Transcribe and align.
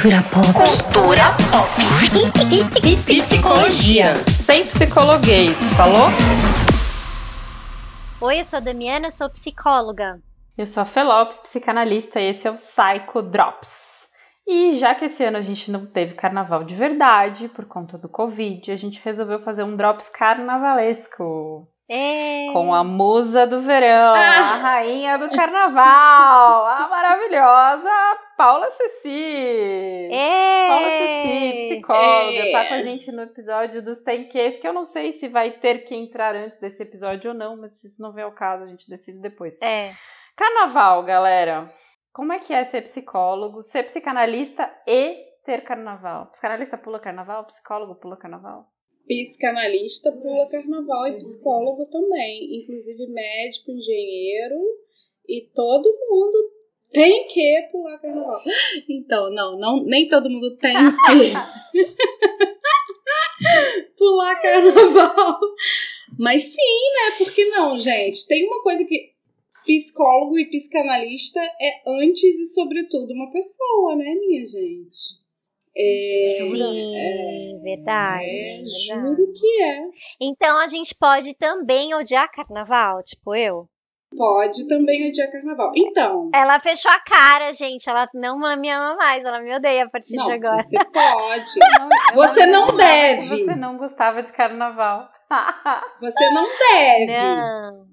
Cultura 0.00 0.22
pop. 0.30 0.52
Cultura 0.54 1.34
pop. 1.50 1.74
Psicologia. 3.04 4.14
Sem 4.28 4.64
psicologuês, 4.64 5.74
falou? 5.74 6.06
Oi, 8.20 8.38
eu 8.38 8.44
sou 8.44 8.58
a 8.58 8.60
Damiana, 8.60 9.10
sou 9.10 9.28
psicóloga. 9.28 10.20
Eu 10.56 10.68
sou 10.68 10.84
a 10.84 10.86
Felopes, 10.86 11.40
psicanalista, 11.40 12.20
e 12.20 12.28
esse 12.28 12.46
é 12.46 12.50
o 12.52 12.54
Psycho 12.54 13.22
Drops. 13.22 14.06
E 14.46 14.78
já 14.78 14.94
que 14.94 15.06
esse 15.06 15.24
ano 15.24 15.36
a 15.36 15.42
gente 15.42 15.68
não 15.68 15.84
teve 15.84 16.14
carnaval 16.14 16.62
de 16.62 16.76
verdade 16.76 17.48
por 17.48 17.64
conta 17.64 17.98
do 17.98 18.08
Covid, 18.08 18.70
a 18.70 18.76
gente 18.76 19.02
resolveu 19.04 19.40
fazer 19.40 19.64
um 19.64 19.74
Drops 19.74 20.08
carnavalesco. 20.08 21.68
É... 21.90 22.52
Com 22.52 22.74
a 22.74 22.84
musa 22.84 23.46
do 23.46 23.60
verão, 23.60 24.14
ah. 24.14 24.18
a 24.18 24.56
rainha 24.56 25.16
do 25.16 25.30
carnaval, 25.30 26.66
a 26.66 26.86
maravilhosa 26.88 27.90
Paula 28.36 28.70
Ceci. 28.70 30.08
É. 30.12 30.68
Paula 30.68 30.88
Ceci, 30.90 31.66
psicóloga, 31.66 32.38
é. 32.38 32.52
tá 32.52 32.68
com 32.68 32.74
a 32.74 32.80
gente 32.82 33.10
no 33.10 33.22
episódio 33.22 33.82
dos 33.82 34.00
Tenques, 34.00 34.58
que 34.58 34.68
eu 34.68 34.72
não 34.74 34.84
sei 34.84 35.12
se 35.12 35.28
vai 35.28 35.50
ter 35.50 35.84
que 35.84 35.94
entrar 35.94 36.36
antes 36.36 36.60
desse 36.60 36.82
episódio 36.82 37.30
ou 37.30 37.36
não, 37.36 37.56
mas 37.56 37.80
se 37.80 37.86
isso 37.86 38.02
não 38.02 38.12
vier 38.12 38.26
o 38.26 38.32
caso, 38.32 38.64
a 38.64 38.68
gente 38.68 38.88
decide 38.88 39.20
depois. 39.20 39.58
É. 39.62 39.90
Carnaval, 40.36 41.02
galera. 41.04 41.72
Como 42.12 42.32
é 42.34 42.38
que 42.38 42.52
é 42.52 42.64
ser 42.64 42.82
psicólogo, 42.82 43.62
ser 43.62 43.84
psicanalista 43.84 44.70
e 44.86 45.24
ter 45.42 45.62
carnaval? 45.62 46.26
Psicanalista 46.26 46.76
pula 46.76 47.00
carnaval, 47.00 47.44
psicólogo 47.46 47.94
pula 47.94 48.16
carnaval? 48.16 48.68
Psicanalista 49.08 50.12
pula 50.12 50.46
carnaval 50.48 51.08
e 51.08 51.16
psicólogo 51.16 51.86
também, 51.86 52.58
inclusive 52.58 53.06
médico, 53.06 53.70
engenheiro 53.70 54.60
e 55.26 55.48
todo 55.54 55.88
mundo 56.10 56.52
tem 56.92 57.26
que 57.26 57.68
pular 57.72 57.98
carnaval. 57.98 58.42
Então, 58.88 59.32
não, 59.32 59.58
não 59.58 59.82
nem 59.82 60.06
todo 60.06 60.30
mundo 60.30 60.56
tem 60.58 60.74
que 60.74 61.32
pular 63.96 64.36
carnaval. 64.42 65.40
Mas 66.18 66.42
sim, 66.42 66.60
né? 66.60 67.16
Por 67.16 67.34
que 67.34 67.46
não, 67.46 67.78
gente? 67.78 68.26
Tem 68.26 68.46
uma 68.46 68.62
coisa 68.62 68.84
que 68.84 69.14
psicólogo 69.64 70.38
e 70.38 70.50
psicanalista 70.50 71.40
é 71.40 71.82
antes 71.86 72.22
e 72.22 72.46
sobretudo 72.46 73.12
uma 73.12 73.30
pessoa, 73.30 73.96
né, 73.96 74.14
minha 74.14 74.46
gente? 74.46 75.18
É, 75.80 76.36
Jura? 76.38 76.64
É, 76.64 77.62
verdade, 77.62 78.24
é, 78.24 78.42
verdade. 78.42 78.86
Juro 78.86 79.32
que 79.32 79.62
é. 79.62 79.80
Então 80.20 80.58
a 80.58 80.66
gente 80.66 80.94
pode 80.98 81.34
também 81.34 81.94
odiar 81.94 82.28
carnaval, 82.32 83.02
tipo 83.04 83.34
eu? 83.34 83.68
Pode 84.16 84.66
também 84.66 85.08
odiar 85.08 85.30
carnaval. 85.30 85.70
Então. 85.76 86.30
Ela 86.34 86.58
fechou 86.58 86.90
a 86.90 86.98
cara, 86.98 87.52
gente. 87.52 87.88
Ela 87.88 88.08
não 88.14 88.38
me 88.58 88.70
ama 88.70 88.96
mais. 88.96 89.24
Ela 89.24 89.40
me 89.40 89.54
odeia 89.54 89.84
a 89.84 89.88
partir 89.90 90.16
não, 90.16 90.24
de 90.24 90.32
agora. 90.32 90.64
Você 90.64 90.78
pode. 90.90 91.58
Não, 91.58 92.14
você 92.14 92.46
não, 92.46 92.66
não 92.68 92.76
deve. 92.76 93.28
Você 93.28 93.54
não 93.54 93.76
gostava 93.76 94.22
de 94.22 94.32
carnaval. 94.32 95.08
você 96.00 96.30
não 96.30 96.48
deve. 96.48 97.12
Não. 97.12 97.87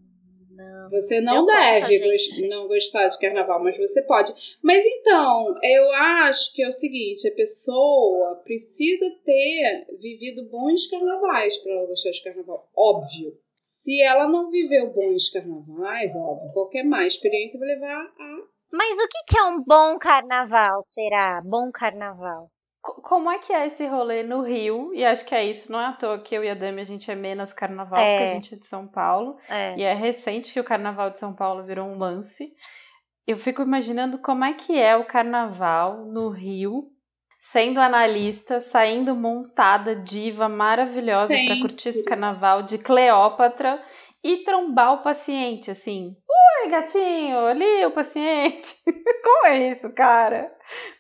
Não. 0.56 0.89
Você 0.89 1.20
não 1.20 1.45
deve 1.45 2.00
gost 2.00 2.48
não 2.48 2.67
gostar 2.67 3.08
de 3.08 3.20
carnaval, 3.20 3.61
mas 3.61 3.78
você 3.78 4.02
pode. 4.03 4.34
Mas 4.64 4.86
então, 4.86 5.53
eu 5.61 5.92
acho 5.92 6.53
que 6.53 6.64
é 6.64 6.67
o 6.67 6.72
seguinte: 6.72 7.28
a 7.28 7.36
pessoa 7.36 8.42
precisa 8.44 9.09
ter 9.26 9.86
vivido 10.00 10.50
bons 10.50 10.88
carnavais 10.88 11.58
para 11.58 11.73
ela 11.73 11.88
gostar 11.88 12.11
de 12.11 12.23
carnaval. 12.23 12.70
Óbvio. 12.76 13.38
Se 13.56 14.02
ela 14.02 14.28
não 14.28 14.50
viveu 14.50 14.94
bons 14.94 15.30
carnavais, 15.30 16.16
óbvio, 16.16 16.53
qualquer 16.53 16.83
mais 16.83 17.14
experiência 17.14 17.59
vai 17.59 17.67
levar 17.67 18.02
a. 18.02 18.38
Mas 18.72 18.98
o 18.98 19.08
que 19.08 19.38
é 19.38 19.44
um 19.44 19.64
bom 19.64 19.98
carnaval? 20.00 20.86
Será? 20.89 21.42
Bom 21.45 21.70
carnaval? 21.72 22.50
Como 23.02 23.31
é 23.31 23.39
que 23.39 23.52
é 23.52 23.66
esse 23.66 23.88
rolê 23.88 24.22
no 24.22 24.41
Rio? 24.41 24.94
E 24.94 25.03
acho 25.03 25.25
que 25.25 25.33
é 25.33 25.44
isso, 25.44 25.72
não 25.72 25.81
é 25.81 25.88
à 25.88 25.94
toa 25.94 26.19
que 26.19 26.36
eu 26.36 26.44
e 26.44 26.50
a 26.50 26.53
Dami 26.53 26.81
a 26.81 26.86
gente 26.86 27.09
é 27.09 27.16
menos 27.16 27.52
carnaval, 27.52 28.00
é. 28.00 28.17
porque 28.17 28.30
a 28.30 28.33
gente 28.33 28.53
é 28.53 28.58
de 28.58 28.66
São 28.66 28.88
Paulo. 28.88 29.37
É. 29.49 29.76
E 29.76 29.83
é 29.83 29.93
recente 29.93 30.54
que 30.54 30.60
o 30.60 30.64
carnaval 30.64 31.10
de 31.10 31.17
São 31.17 31.33
Paulo 31.33 31.64
virou 31.64 31.87
um 31.87 31.98
lance. 31.98 32.54
Eu 33.26 33.37
fico 33.37 33.64
imaginando 33.64 34.20
como 34.20 34.45
é 34.45 34.54
que 34.54 34.80
é 34.80 34.95
o 34.95 35.05
carnaval 35.05 36.05
no 36.05 36.30
Rio, 36.30 36.92
sendo 37.39 37.82
analista, 37.82 38.60
saindo 38.60 39.15
montada, 39.15 39.95
diva 39.95 40.48
maravilhosa 40.48 41.33
para 41.33 41.60
curtir 41.60 41.89
esse 41.89 42.04
carnaval 42.04 42.61
de 42.61 42.77
Cleópatra 42.77 43.81
e 44.23 44.37
trombar 44.37 44.93
o 44.93 45.04
paciente, 45.04 45.70
assim. 45.70 46.15
Oi, 46.61 46.70
gatinho, 46.70 47.45
ali 47.45 47.86
o 47.86 47.92
paciente. 47.92 48.76
Como 49.23 49.48
é 49.48 49.58
isso, 49.70 49.89
cara? 49.92 50.52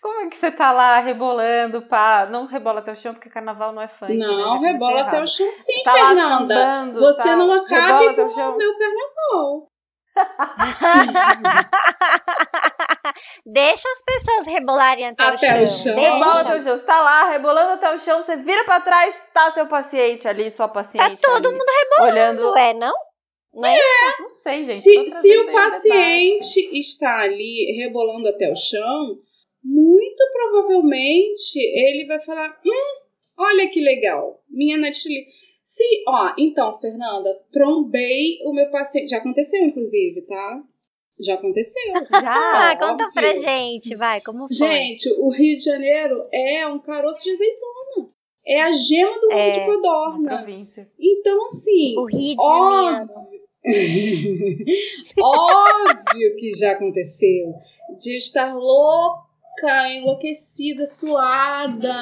Como 0.01 0.21
é 0.21 0.27
que 0.27 0.37
você 0.37 0.51
tá 0.51 0.71
lá 0.71 0.99
rebolando, 0.99 1.81
pá? 1.83 2.27
Não 2.29 2.45
rebola 2.45 2.79
até 2.79 2.91
o 2.91 2.95
chão, 2.95 3.13
porque 3.13 3.29
carnaval 3.29 3.71
não 3.71 3.81
é 3.81 3.87
funk. 3.87 4.15
Né? 4.15 4.25
Não, 4.25 4.61
né? 4.61 4.71
rebola 4.71 5.01
até 5.01 5.21
o 5.21 5.27
chão 5.27 5.53
sim, 5.53 5.83
tá 5.83 5.93
Fernanda. 5.93 6.55
Sambando, 6.55 6.99
você 6.99 7.23
tá... 7.23 7.35
não 7.35 7.51
acabe 7.51 8.15
com 8.15 8.23
o 8.23 8.57
meu 8.57 8.77
carnaval. 8.77 9.67
Deixa 13.45 13.89
as 13.89 14.01
pessoas 14.03 14.45
rebolarem 14.45 15.07
até, 15.07 15.23
até 15.23 15.63
o 15.63 15.67
chão. 15.67 15.93
chão. 15.93 15.95
Rebola 15.95 16.41
até 16.41 16.55
o 16.55 16.61
chão. 16.61 16.77
Você 16.77 16.85
tá 16.85 17.01
lá, 17.01 17.29
rebolando 17.29 17.73
até 17.73 17.93
o 17.93 17.97
chão, 17.97 18.21
você 18.21 18.37
vira 18.37 18.63
pra 18.63 18.79
trás, 18.79 19.21
tá 19.33 19.51
seu 19.51 19.67
paciente 19.67 20.27
ali, 20.27 20.49
sua 20.49 20.67
paciente. 20.67 21.21
Tá 21.21 21.27
todo 21.27 21.47
ali, 21.47 21.57
mundo 21.57 21.71
rebolando, 21.79 22.51
olhando. 22.51 22.57
é, 22.57 22.73
não? 22.73 22.93
Não 23.55 23.69
é, 23.69 23.75
isso? 23.75 24.21
Não 24.21 24.29
sei, 24.29 24.63
gente. 24.63 24.81
Se, 24.81 25.11
se 25.21 25.37
o 25.37 25.51
paciente 25.51 26.77
está 26.77 27.21
ali 27.21 27.71
rebolando 27.77 28.27
até 28.27 28.51
o 28.51 28.55
chão, 28.55 29.17
muito 29.63 30.23
provavelmente 30.33 31.57
ele 31.57 32.05
vai 32.05 32.19
falar: 32.21 32.59
hum, 32.65 33.01
olha 33.37 33.69
que 33.69 33.79
legal, 33.79 34.43
minha 34.49 34.77
Netflix. 34.77 35.31
Se, 35.63 35.83
ó, 36.07 36.33
então, 36.37 36.79
Fernanda, 36.79 37.29
trombei 37.51 38.39
o 38.45 38.53
meu 38.53 38.69
paciente. 38.69 39.09
Já 39.09 39.17
aconteceu, 39.17 39.65
inclusive, 39.65 40.21
tá? 40.23 40.61
Já 41.19 41.35
aconteceu. 41.35 41.93
Já, 42.11 42.77
conta 42.77 43.09
pra 43.13 43.33
gente, 43.33 43.95
vai, 43.95 44.21
como 44.21 44.47
foi? 44.47 44.67
Gente, 44.67 45.09
o 45.17 45.31
Rio 45.31 45.57
de 45.57 45.63
Janeiro 45.63 46.27
é 46.31 46.67
um 46.67 46.77
caroço 46.77 47.23
de 47.23 47.31
azeitona. 47.31 48.11
É 48.45 48.61
a 48.61 48.71
gema 48.71 49.19
do 49.19 49.31
é, 49.31 49.51
de 49.51 49.65
Codorna. 49.65 50.37
Província. 50.37 50.87
Então, 50.99 51.45
assim. 51.45 51.97
O 51.97 52.05
Rio 52.05 52.19
de 52.19 52.43
Janeiro. 52.43 53.11
Óbvio 53.11 53.34
que 56.37 56.51
já 56.51 56.73
aconteceu. 56.73 57.55
De 57.97 58.17
estar 58.17 58.53
louca, 58.53 59.89
enlouquecida, 59.89 60.85
suada. 60.85 61.95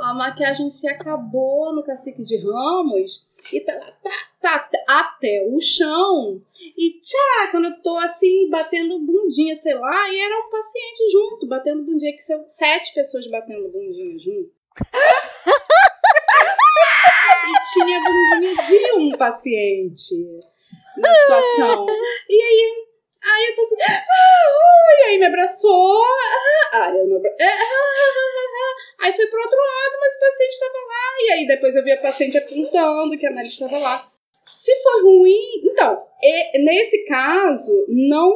A 0.00 0.14
maquiagem 0.14 0.68
se 0.68 0.88
acabou 0.88 1.72
no 1.74 1.84
cacique 1.84 2.24
de 2.24 2.38
Ramos. 2.38 3.24
E 3.52 3.60
tá, 3.60 3.72
tá, 4.02 4.10
tá 4.40 4.68
até 4.88 5.46
o 5.48 5.60
chão. 5.60 6.42
E 6.76 7.00
tchá, 7.00 7.50
quando 7.52 7.66
eu 7.66 7.80
tô 7.82 7.96
assim, 7.98 8.50
batendo 8.50 8.98
bundinha, 8.98 9.54
sei 9.54 9.74
lá, 9.74 10.10
e 10.10 10.18
era 10.18 10.46
um 10.46 10.50
paciente 10.50 11.08
junto, 11.12 11.46
batendo 11.46 11.84
bundinha, 11.84 12.12
que 12.12 12.22
são 12.22 12.42
sete 12.48 12.92
pessoas 12.94 13.28
batendo 13.28 13.68
bundinha 13.68 14.18
junto. 14.18 14.50
e 17.46 17.52
tinha 17.72 18.00
bundinha 18.00 18.56
de 18.66 18.92
um 18.96 19.12
paciente 19.16 20.40
na 20.98 21.14
situação. 21.14 21.86
E 22.28 22.42
aí, 22.42 22.86
aí 23.22 23.44
eu 23.50 23.56
pensei, 23.56 23.78
ah, 23.88 25.00
e 25.00 25.02
aí 25.08 25.18
me 25.18 25.26
abraçou, 25.26 26.02
ah, 26.72 26.90
eu 26.90 27.06
não 27.06 27.22
Aí 28.98 29.12
fui 29.12 29.26
pro 29.26 29.40
outro 29.40 29.58
lado, 29.58 29.96
mas 30.00 30.14
o 30.16 30.20
paciente 30.20 30.52
estava 30.52 30.78
lá. 30.78 31.16
E 31.20 31.30
aí 31.30 31.46
depois 31.46 31.76
eu 31.76 31.84
vi 31.84 31.92
a 31.92 32.00
paciente 32.00 32.38
apontando 32.38 33.16
que 33.16 33.26
a 33.26 33.30
analista 33.30 33.66
estava 33.66 33.82
lá. 33.82 34.08
Se 34.44 34.74
foi 34.82 35.02
ruim, 35.02 35.62
então, 35.64 36.06
e, 36.22 36.64
nesse 36.64 37.04
caso, 37.04 37.86
não, 37.88 38.34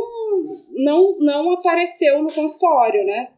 não, 0.77 1.19
não 1.19 1.53
apareceu 1.53 2.23
no 2.23 2.33
consultório, 2.33 3.05
né? 3.05 3.31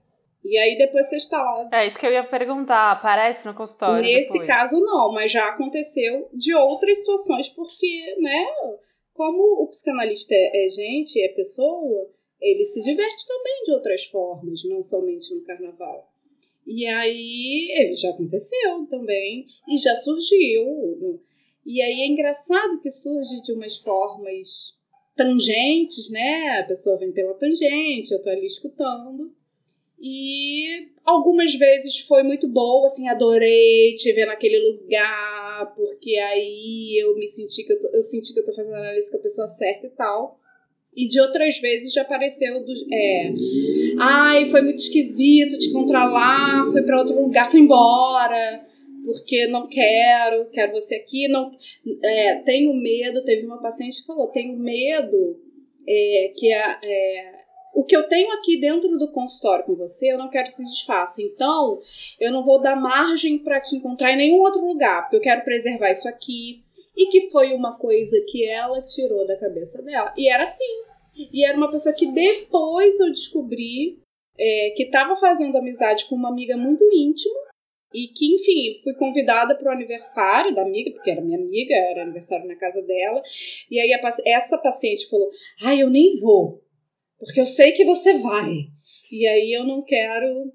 E 0.44 0.59
aí 0.59 0.77
depois 0.77 1.09
você 1.09 1.16
está 1.16 1.41
lá. 1.41 1.69
É 1.72 1.86
isso 1.86 1.98
que 1.98 2.07
eu 2.07 2.13
ia 2.13 2.24
perguntar, 2.24 2.91
aparece 2.91 3.47
no 3.47 3.54
consultório? 3.54 4.03
Nesse 4.03 4.33
depois. 4.33 4.47
caso, 4.47 4.80
não, 4.80 5.13
mas 5.13 5.30
já 5.30 5.48
aconteceu 5.48 6.28
de 6.33 6.54
outras 6.54 6.98
situações, 6.98 7.48
porque, 7.48 8.16
né? 8.19 8.47
Como 9.22 9.63
o 9.63 9.69
psicanalista 9.69 10.34
é, 10.34 10.66
é 10.66 10.69
gente, 10.69 11.22
é 11.22 11.28
pessoa, 11.28 12.10
ele 12.41 12.65
se 12.65 12.83
diverte 12.83 13.28
também 13.28 13.63
de 13.65 13.71
outras 13.71 14.04
formas, 14.07 14.65
não 14.65 14.83
somente 14.83 15.33
no 15.33 15.42
carnaval. 15.42 16.13
E 16.66 16.84
aí 16.86 17.95
já 17.97 18.10
aconteceu 18.10 18.84
também, 18.91 19.47
e 19.69 19.78
já 19.78 19.95
surgiu. 19.95 21.21
E 21.65 21.80
aí 21.80 22.01
é 22.01 22.07
engraçado 22.09 22.80
que 22.80 22.91
surge 22.91 23.42
de 23.42 23.53
umas 23.53 23.78
formas 23.78 24.77
tangentes, 25.15 26.10
né? 26.10 26.59
A 26.59 26.65
pessoa 26.65 26.98
vem 26.98 27.13
pela 27.13 27.34
tangente, 27.34 28.10
eu 28.10 28.21
tô 28.21 28.28
ali 28.28 28.47
escutando. 28.47 29.33
E 30.04 30.89
algumas 31.04 31.54
vezes 31.54 32.01
foi 32.01 32.25
muito 32.25 32.49
boa, 32.49 32.87
assim, 32.87 33.09
adorei 33.09 33.95
te 33.95 34.13
ver 34.13 34.27
naquele 34.27 34.59
lugar, 34.59 35.72
porque 35.77 36.16
aí 36.16 37.01
eu 37.01 37.15
me 37.15 37.28
senti 37.28 37.63
que 37.63 37.72
eu, 37.72 37.81
tô, 37.81 37.89
eu 37.95 38.03
senti 38.03 38.34
que 38.34 38.41
eu 38.41 38.45
tô 38.45 38.53
fazendo 38.53 38.75
análise 38.75 39.09
com 39.09 39.19
a 39.19 39.22
pessoa 39.22 39.47
certa 39.47 39.87
e 39.87 39.91
tal. 39.91 40.41
E 40.97 41.09
de 41.09 41.21
outras 41.21 41.57
vezes 41.59 41.93
já 41.93 42.03
apareceu 42.03 42.65
do, 42.65 42.72
é, 42.93 43.33
ai, 44.01 44.51
foi 44.51 44.60
muito 44.63 44.81
esquisito 44.81 45.57
te 45.57 45.69
encontrar 45.69 46.10
lá, 46.10 46.69
fui 46.71 46.83
para 46.83 46.98
outro 46.98 47.22
lugar, 47.22 47.48
fui 47.48 47.60
embora, 47.60 48.66
porque 49.05 49.47
não 49.47 49.69
quero, 49.69 50.51
quero 50.51 50.72
você 50.72 50.97
aqui, 50.97 51.28
não 51.28 51.53
é, 52.03 52.41
tenho 52.41 52.75
medo. 52.75 53.25
Teve 53.25 53.47
uma 53.47 53.63
paciente 53.63 54.01
que 54.01 54.07
falou, 54.07 54.27
tenho 54.27 54.59
medo 54.59 55.41
é, 55.89 56.33
que 56.37 56.53
a, 56.53 56.81
é, 56.83 57.41
o 57.74 57.84
que 57.84 57.97
eu 57.97 58.07
tenho 58.09 58.30
aqui 58.33 58.60
dentro 58.60 58.98
do 58.98 59.10
consultório 59.10 59.65
com 59.65 59.74
você, 59.74 60.13
eu 60.13 60.19
não 60.19 60.28
quero 60.28 60.47
que 60.47 60.54
se 60.54 60.65
desfaça. 60.65 61.22
Então, 61.22 61.80
eu 62.21 62.30
não 62.30 62.45
vou 62.45 62.60
dar 62.60 62.77
margem 62.77 63.39
para 63.39 63.60
te 63.60 63.77
encontrar 63.77 64.13
em 64.13 64.16
nenhum 64.16 64.41
outro 64.41 64.65
lugar, 64.65 65.03
porque 65.03 65.16
eu 65.16 65.21
quero 65.21 65.42
preservar 65.42 65.91
isso 65.91 66.09
aqui. 66.09 66.63
E 66.95 67.07
que 67.07 67.30
foi 67.30 67.54
uma 67.54 67.78
coisa 67.78 68.21
que 68.28 68.47
ela 68.47 68.83
tirou 68.83 69.27
da 69.27 69.39
cabeça 69.39 69.83
dela. 69.83 70.13
E 70.16 70.28
era 70.28 70.45
assim. 70.45 70.65
E 71.33 71.45
era 71.45 71.57
uma 71.57 71.71
pessoa 71.71 71.95
que 71.95 72.07
depois 72.07 73.01
eu 73.01 73.09
descobri 73.09 73.98
é, 74.39 74.71
que 74.77 74.84
estava 74.84 75.16
fazendo 75.16 75.57
amizade 75.57 76.07
com 76.07 76.15
uma 76.15 76.28
amiga 76.28 76.57
muito 76.57 76.84
íntima. 76.92 77.41
E 77.95 78.09
que, 78.09 78.34
enfim, 78.34 78.80
fui 78.83 78.95
convidada 78.95 79.54
para 79.54 79.71
o 79.71 79.74
aniversário 79.74 80.54
da 80.54 80.63
amiga, 80.63 80.91
porque 80.92 81.10
era 81.10 81.21
minha 81.21 81.39
amiga, 81.39 81.74
era 81.74 82.03
aniversário 82.03 82.47
na 82.47 82.57
casa 82.57 82.80
dela. 82.83 83.22
E 83.71 83.78
aí 83.78 83.92
a, 83.92 84.01
essa 84.27 84.59
paciente 84.59 85.09
falou: 85.09 85.28
Ai, 85.63 85.77
ah, 85.77 85.80
eu 85.80 85.91
nem 85.91 86.19
vou 86.19 86.63
porque 87.24 87.41
eu 87.41 87.47
sei 87.47 87.71
que 87.72 87.84
você 87.84 88.19
vai. 88.19 88.51
E 89.13 89.27
aí 89.27 89.53
eu 89.53 89.65
não 89.65 89.84
quero. 89.84 90.53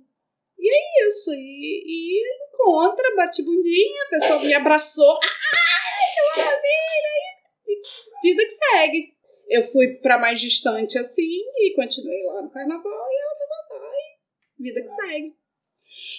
E 0.60 0.69
é 0.69 1.08
isso. 1.08 1.31
E, 1.34 1.84
e 1.86 2.24
encontra, 2.50 3.16
bate 3.16 3.42
bundinha, 3.42 4.04
a 4.04 4.10
pessoa 4.10 4.40
me 4.44 4.54
abraçou. 4.54 5.18
Ai, 5.24 6.36
que 6.36 6.42
maravilha! 6.42 6.68
E 7.68 8.28
vida 8.28 8.46
que 8.46 8.52
segue. 8.52 9.14
Eu 9.50 9.64
fui 9.64 9.96
para 10.00 10.19
mais 10.19 10.42
distante 10.42 10.98
assim 10.98 11.42
e 11.56 11.74
continuei 11.74 12.22
lá 12.24 12.42
no 12.42 12.52
carnaval 12.52 13.08
e 13.12 13.22
ela 13.22 13.36
tava 13.40 13.84
lá. 13.86 13.92
E 14.60 14.64
vida 14.64 14.81
que 14.81 14.90
segue. 14.90 15.36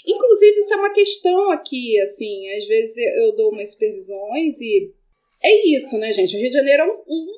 Inclusive, 0.06 0.61
isso 0.61 0.73
é 0.73 0.77
uma 0.77 0.95
questão 0.95 1.50
aqui, 1.50 2.00
assim, 2.00 2.49
às 2.56 2.67
vezes 2.67 2.97
eu 2.97 3.37
dou 3.37 3.50
umas 3.50 3.73
supervisões 3.73 4.59
e 4.59 4.95
é 5.43 5.67
isso, 5.67 5.99
né, 5.99 6.11
gente? 6.12 6.35
O 6.35 6.39
Rio 6.39 6.49
de 6.49 6.56
Janeiro 6.56 6.83
é 6.85 6.87
um, 6.87 7.03
um 7.06 7.38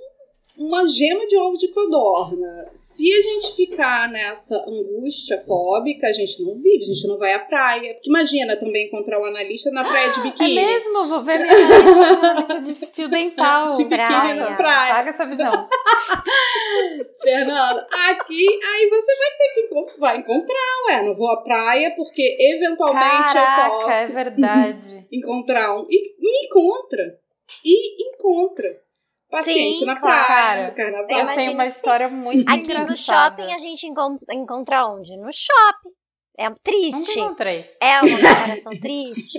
uma 0.61 0.87
gema 0.87 1.27
de 1.27 1.39
ovo 1.39 1.57
de 1.57 1.69
codorna. 1.69 2.71
Se 2.77 3.11
a 3.11 3.21
gente 3.23 3.57
ficar 3.57 4.11
nessa 4.12 4.57
angústia 4.57 5.43
fóbica, 5.47 6.07
a 6.07 6.12
gente 6.12 6.43
não 6.45 6.57
vive, 6.57 6.85
a 6.85 6.87
gente 6.87 7.09
não 7.09 7.17
vai 7.17 7.33
à 7.33 7.39
praia. 7.39 7.95
Porque 7.95 8.11
imagina 8.11 8.55
também 8.59 8.87
encontrar 8.87 9.19
um 9.21 9.25
analista 9.25 9.71
na 9.71 9.83
praia 9.83 10.11
de 10.11 10.21
biquíni. 10.21 10.59
É 10.59 10.67
mesmo? 10.67 11.09
Vou 11.09 11.23
ver 11.23 11.39
minha 11.41 11.55
analista 11.55 12.61
de 12.61 12.75
fio 12.75 13.09
dental. 13.09 13.73
De 13.73 13.85
biquíni 13.85 14.35
na 14.35 14.55
praia. 14.55 14.95
Paga 14.95 15.09
essa 15.09 15.25
visão. 15.25 15.51
Fernanda, 17.23 17.87
aqui, 18.11 18.47
aí 18.62 18.89
você 18.91 19.12
vai 19.17 19.31
ter 19.39 19.55
que 19.55 19.99
vai 19.99 20.19
encontrar, 20.19 20.85
ué. 20.89 21.03
Não 21.03 21.17
vou 21.17 21.31
à 21.31 21.39
praia 21.39 21.95
porque 21.97 22.37
eventualmente 22.39 23.33
Caraca, 23.33 23.67
eu 23.67 23.81
posso. 23.81 23.91
é 23.91 24.07
verdade. 24.09 25.07
encontrar 25.11 25.75
um. 25.81 25.87
E 25.89 26.17
me 26.21 26.47
encontra. 26.47 27.19
E 27.65 28.11
encontra 28.11 28.90
paciente 29.31 29.79
Sim, 29.79 29.85
na 29.87 29.97
praia, 29.99 30.27
cara, 30.27 30.69
no 30.69 30.75
carnaval. 30.75 31.19
Eu 31.19 31.35
tenho 31.35 31.53
uma 31.53 31.67
história 31.67 32.09
muito 32.09 32.49
Aqui 32.49 32.61
engraçada. 32.61 32.91
no 32.91 32.99
shopping 32.99 33.55
a 33.55 33.59
gente 33.59 33.87
encontra 34.31 34.87
onde? 34.87 35.17
No 35.17 35.31
shopping. 35.32 35.91
É 36.38 36.50
triste. 36.62 37.17
Nunca 37.17 37.21
encontrei. 37.21 37.71
É 37.81 38.00
uma 38.00 38.17
comparação 38.17 38.73
triste. 38.81 39.38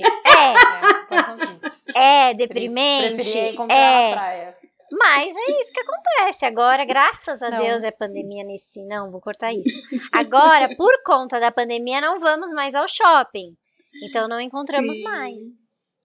É. 1.95 1.99
É, 1.99 2.31
é 2.31 2.33
deprimente. 2.35 3.37
é. 3.37 4.09
na 4.09 4.15
praia. 4.15 4.57
Mas 4.91 5.33
é 5.35 5.59
isso 5.59 5.71
que 5.71 5.79
acontece. 5.79 6.45
Agora, 6.45 6.83
graças 6.83 7.41
a 7.41 7.49
não. 7.49 7.65
Deus, 7.65 7.83
é 7.83 7.91
pandemia 7.91 8.43
nesse. 8.43 8.85
Não, 8.85 9.09
vou 9.09 9.21
cortar 9.21 9.53
isso. 9.53 9.81
Agora, 10.11 10.75
por 10.75 10.91
conta 11.05 11.39
da 11.39 11.49
pandemia, 11.49 12.01
não 12.01 12.19
vamos 12.19 12.51
mais 12.51 12.75
ao 12.75 12.87
shopping. 12.87 13.55
Então 14.03 14.27
não 14.27 14.39
encontramos 14.39 14.97
Sim. 14.97 15.03
mais. 15.03 15.37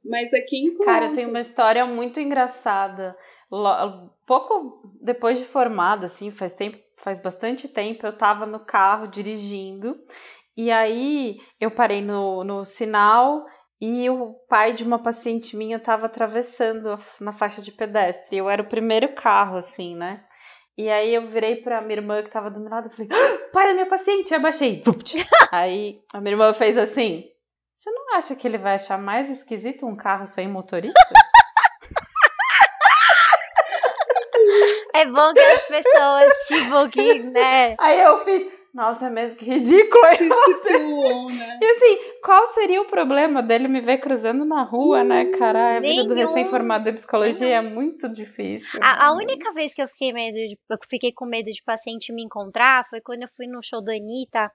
Mas 0.04 0.32
aqui 0.32 0.58
em 0.58 0.78
Cara, 0.78 1.06
eu 1.06 1.12
tenho 1.12 1.28
uma 1.28 1.40
história 1.40 1.84
muito 1.84 2.20
engraçada. 2.20 3.16
Pouco 3.48 4.82
depois 5.00 5.38
de 5.38 5.44
formada, 5.44 6.06
assim, 6.06 6.30
faz 6.30 6.52
tempo, 6.52 6.78
faz 6.98 7.20
bastante 7.20 7.68
tempo, 7.68 8.06
eu 8.06 8.16
tava 8.16 8.46
no 8.46 8.60
carro 8.60 9.06
dirigindo. 9.06 9.96
E 10.56 10.70
aí 10.70 11.38
eu 11.60 11.70
parei 11.70 12.00
no, 12.00 12.42
no 12.42 12.64
sinal 12.64 13.44
e 13.80 14.08
o 14.08 14.34
pai 14.48 14.72
de 14.72 14.84
uma 14.84 14.98
paciente 14.98 15.56
minha 15.56 15.78
tava 15.78 16.06
atravessando 16.06 16.98
na 17.20 17.32
faixa 17.32 17.60
de 17.60 17.70
pedestre. 17.70 18.36
Eu 18.36 18.48
era 18.48 18.62
o 18.62 18.68
primeiro 18.68 19.14
carro, 19.14 19.56
assim, 19.56 19.94
né? 19.94 20.24
E 20.78 20.90
aí 20.90 21.14
eu 21.14 21.26
virei 21.26 21.56
pra 21.56 21.80
minha 21.80 21.98
irmã 21.98 22.22
que 22.22 22.30
tava 22.30 22.50
do 22.50 22.60
meu 22.60 22.70
lado 22.70 22.88
e 22.88 22.90
falei, 22.90 23.08
ah, 23.10 23.50
pai 23.52 23.72
minha 23.72 23.86
paciente, 23.86 24.32
eu 24.32 24.38
abaixei. 24.38 24.82
aí 25.52 26.00
a 26.12 26.20
minha 26.20 26.32
irmã 26.32 26.52
fez 26.52 26.76
assim, 26.76 27.24
você 27.76 27.90
não 27.90 28.14
acha 28.14 28.34
que 28.34 28.46
ele 28.46 28.58
vai 28.58 28.74
achar 28.74 28.98
mais 28.98 29.30
esquisito 29.30 29.86
um 29.86 29.96
carro 29.96 30.26
sem 30.26 30.48
motorista? 30.48 30.98
É 34.96 35.06
bom 35.06 35.32
que 35.32 35.40
as 35.40 35.64
pessoas, 35.66 36.32
tipo, 36.48 36.88
que, 36.90 37.18
né? 37.20 37.74
Aí 37.78 38.00
eu 38.00 38.18
fiz, 38.18 38.50
nossa, 38.76 39.06
é 39.06 39.10
mesmo 39.10 39.38
que 39.38 39.46
ridículo. 39.46 40.04
Situam, 40.14 41.26
né? 41.28 41.58
E 41.62 41.64
assim, 41.64 41.98
qual 42.22 42.44
seria 42.48 42.82
o 42.82 42.84
problema 42.84 43.42
dele 43.42 43.68
me 43.68 43.80
ver 43.80 43.96
cruzando 43.96 44.44
na 44.44 44.62
rua, 44.62 45.02
né, 45.02 45.24
hum, 45.24 45.38
cara? 45.38 45.78
A 45.78 45.80
vida 45.80 46.04
do 46.04 46.12
recém-formado 46.14 46.88
em 46.90 46.94
psicologia 46.94 47.46
Nenhum. 47.46 47.70
é 47.70 47.74
muito 47.74 48.06
difícil. 48.06 48.78
A, 48.82 49.06
a, 49.06 49.14
única 49.14 49.50
vez 49.54 49.72
que 49.72 49.82
eu 49.82 49.88
fiquei 49.88 50.12
medo 50.12 50.34
de, 50.34 50.58
eu 50.68 50.78
fiquei 50.90 51.10
com 51.10 51.24
medo 51.24 51.50
de 51.50 51.62
paciente 51.64 52.12
me 52.12 52.22
encontrar 52.22 52.84
foi 52.90 53.00
quando 53.00 53.22
eu 53.22 53.28
fui 53.34 53.46
no 53.46 53.62
show 53.62 53.82
da 53.82 53.92
Anitta 53.92 54.52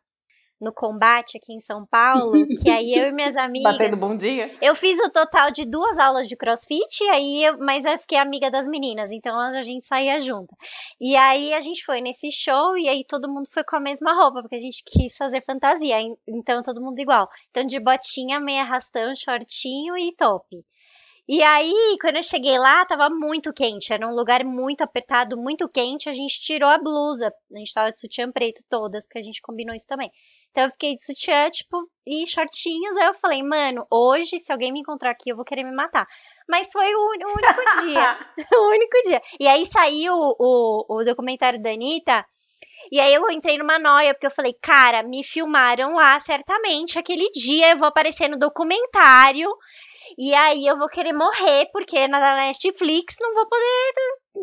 no 0.61 0.71
combate 0.71 1.37
aqui 1.37 1.53
em 1.53 1.59
São 1.59 1.85
Paulo, 1.85 2.45
que 2.61 2.69
aí 2.69 2.93
eu 2.93 3.07
e 3.07 3.11
minhas 3.11 3.35
amigas. 3.37 3.71
Batendo 3.73 3.97
bundinha? 3.97 4.55
Eu 4.61 4.75
fiz 4.75 4.99
o 4.99 5.09
total 5.09 5.49
de 5.51 5.65
duas 5.65 5.97
aulas 5.97 6.27
de 6.27 6.37
crossfit, 6.37 7.03
aí 7.09 7.43
eu, 7.43 7.57
mas 7.57 7.83
eu 7.83 7.97
fiquei 7.97 8.19
amiga 8.19 8.51
das 8.51 8.67
meninas, 8.67 9.11
então 9.11 9.37
a 9.37 9.61
gente 9.63 9.87
saía 9.87 10.19
junto. 10.19 10.55
E 10.99 11.15
aí 11.15 11.53
a 11.53 11.61
gente 11.61 11.83
foi 11.83 11.99
nesse 11.99 12.31
show 12.31 12.77
e 12.77 12.87
aí 12.87 13.03
todo 13.03 13.27
mundo 13.27 13.47
foi 13.51 13.63
com 13.63 13.77
a 13.77 13.79
mesma 13.79 14.13
roupa, 14.13 14.41
porque 14.41 14.55
a 14.55 14.61
gente 14.61 14.83
quis 14.85 15.17
fazer 15.17 15.43
fantasia, 15.43 15.97
então 16.27 16.61
todo 16.61 16.79
mundo 16.79 16.99
igual. 16.99 17.27
Então 17.49 17.65
de 17.65 17.79
botinha, 17.79 18.39
meia 18.39 18.61
arrastão, 18.61 19.15
shortinho 19.15 19.97
e 19.97 20.15
top. 20.15 20.63
E 21.27 21.41
aí, 21.43 21.95
quando 22.01 22.17
eu 22.17 22.23
cheguei 22.23 22.57
lá, 22.57 22.85
tava 22.85 23.09
muito 23.09 23.53
quente. 23.53 23.93
Era 23.93 24.07
um 24.07 24.13
lugar 24.13 24.43
muito 24.43 24.81
apertado, 24.81 25.37
muito 25.37 25.69
quente. 25.69 26.09
A 26.09 26.13
gente 26.13 26.41
tirou 26.41 26.69
a 26.69 26.77
blusa. 26.77 27.31
A 27.53 27.57
gente 27.57 27.73
tava 27.73 27.91
de 27.91 27.99
sutiã 27.99 28.31
preto 28.31 28.61
todas, 28.69 29.05
porque 29.05 29.19
a 29.19 29.23
gente 29.23 29.41
combinou 29.41 29.75
isso 29.75 29.87
também. 29.87 30.11
Então 30.51 30.65
eu 30.65 30.71
fiquei 30.71 30.95
de 30.95 31.05
sutiã, 31.05 31.49
tipo, 31.49 31.89
e 32.05 32.27
shortinhos. 32.27 32.97
Aí 32.97 33.07
eu 33.07 33.13
falei, 33.13 33.41
mano, 33.41 33.85
hoje, 33.89 34.39
se 34.39 34.51
alguém 34.51 34.71
me 34.71 34.81
encontrar 34.81 35.11
aqui, 35.11 35.29
eu 35.29 35.35
vou 35.35 35.45
querer 35.45 35.63
me 35.63 35.73
matar. 35.73 36.05
Mas 36.49 36.71
foi 36.71 36.93
o, 36.93 37.09
único 37.11 37.31
dia. 37.85 38.19
o 38.59 38.69
único 38.69 39.01
dia. 39.05 39.21
E 39.39 39.47
aí 39.47 39.65
saiu 39.65 40.13
o, 40.13 40.85
o, 40.89 41.03
documentário 41.05 41.61
da 41.61 41.69
Anitta. 41.69 42.25
E 42.91 42.99
aí 42.99 43.13
eu 43.13 43.29
entrei 43.29 43.57
numa 43.57 43.79
noia, 43.79 44.13
porque 44.13 44.25
eu 44.25 44.31
falei, 44.31 44.53
cara, 44.61 45.03
me 45.03 45.23
filmaram 45.23 45.93
lá 45.93 46.19
certamente 46.19 46.99
aquele 46.99 47.29
dia, 47.29 47.71
eu 47.71 47.77
vou 47.77 47.87
aparecer 47.87 48.27
no 48.27 48.37
documentário. 48.37 49.49
E 50.17 50.33
aí 50.33 50.65
eu 50.65 50.77
vou 50.77 50.87
querer 50.87 51.13
morrer, 51.13 51.67
porque 51.71 52.07
na 52.07 52.35
Netflix 52.35 53.15
não 53.19 53.33
vou 53.33 53.45
poder, 53.47 53.93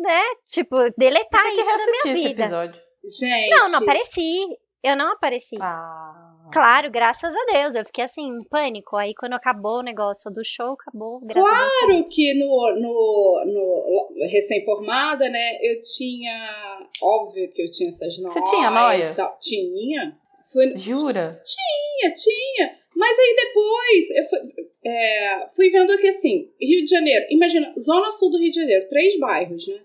né, 0.01 0.21
tipo, 0.47 0.75
deletar 0.97 1.43
Tem 1.43 1.55
que 1.55 1.61
isso 1.61 1.69
da 1.69 1.77
minha 1.77 1.97
esse 1.97 2.13
vida. 2.13 2.41
episódio. 2.41 2.81
Gente. 3.19 3.49
Não, 3.49 3.69
não 3.69 3.79
apareci. 3.79 4.59
Eu 4.81 4.95
não 4.95 5.11
apareci. 5.11 5.55
Ah. 5.61 6.29
Claro, 6.53 6.89
graças 6.89 7.33
a 7.35 7.45
Deus. 7.51 7.75
Eu 7.75 7.85
fiquei 7.85 8.05
assim, 8.05 8.27
em 8.27 8.47
pânico. 8.49 8.95
Aí 8.95 9.13
quando 9.13 9.33
acabou 9.33 9.79
o 9.79 9.83
negócio 9.83 10.31
do 10.31 10.41
show, 10.45 10.73
acabou. 10.73 11.21
Claro 11.29 12.07
que 12.09 12.33
no, 12.33 12.75
no, 12.75 13.43
no 13.45 14.27
recém-formada, 14.27 15.29
né, 15.29 15.57
eu 15.61 15.81
tinha. 15.81 16.79
Óbvio 17.01 17.51
que 17.51 17.61
eu 17.61 17.69
tinha 17.69 17.89
essas 17.89 18.17
noias. 18.17 18.33
Você 18.33 18.43
tinha 18.43 18.71
noia? 18.71 19.15
Tinha. 19.41 20.17
Fui... 20.51 20.77
Jura? 20.77 21.29
Tinha, 21.43 22.13
tinha. 22.13 22.78
Mas 22.99 23.17
aí 23.17 23.35
depois 23.37 24.09
eu 24.09 24.29
fui, 24.29 24.69
é, 24.83 25.49
fui 25.55 25.69
vendo 25.69 25.97
que 25.97 26.07
assim, 26.09 26.51
Rio 26.59 26.83
de 26.83 26.89
Janeiro, 26.89 27.27
imagina, 27.29 27.73
Zona 27.79 28.11
Sul 28.11 28.29
do 28.29 28.37
Rio 28.37 28.51
de 28.51 28.59
Janeiro, 28.59 28.89
três 28.89 29.17
bairros, 29.17 29.65
né? 29.65 29.79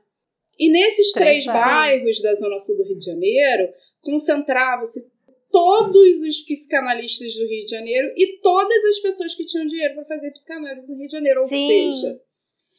E 0.58 0.68
nesses 0.68 1.12
três, 1.12 1.44
três 1.44 1.46
bairros. 1.46 2.02
bairros 2.02 2.22
da 2.22 2.34
Zona 2.34 2.58
Sul 2.58 2.76
do 2.76 2.82
Rio 2.82 2.98
de 2.98 3.04
Janeiro, 3.04 3.72
concentrava-se 4.00 5.08
todos 5.52 6.22
os 6.22 6.40
psicanalistas 6.40 7.34
do 7.34 7.46
Rio 7.46 7.64
de 7.64 7.70
Janeiro 7.70 8.12
e 8.16 8.40
todas 8.40 8.84
as 8.86 8.98
pessoas 8.98 9.32
que 9.36 9.44
tinham 9.44 9.68
dinheiro 9.68 9.94
para 9.94 10.06
fazer 10.06 10.32
psicanálise 10.32 10.90
no 10.90 10.98
Rio 10.98 11.06
de 11.06 11.12
Janeiro. 11.12 11.42
Ou 11.42 11.48
Sim, 11.48 11.92
seja. 11.92 12.20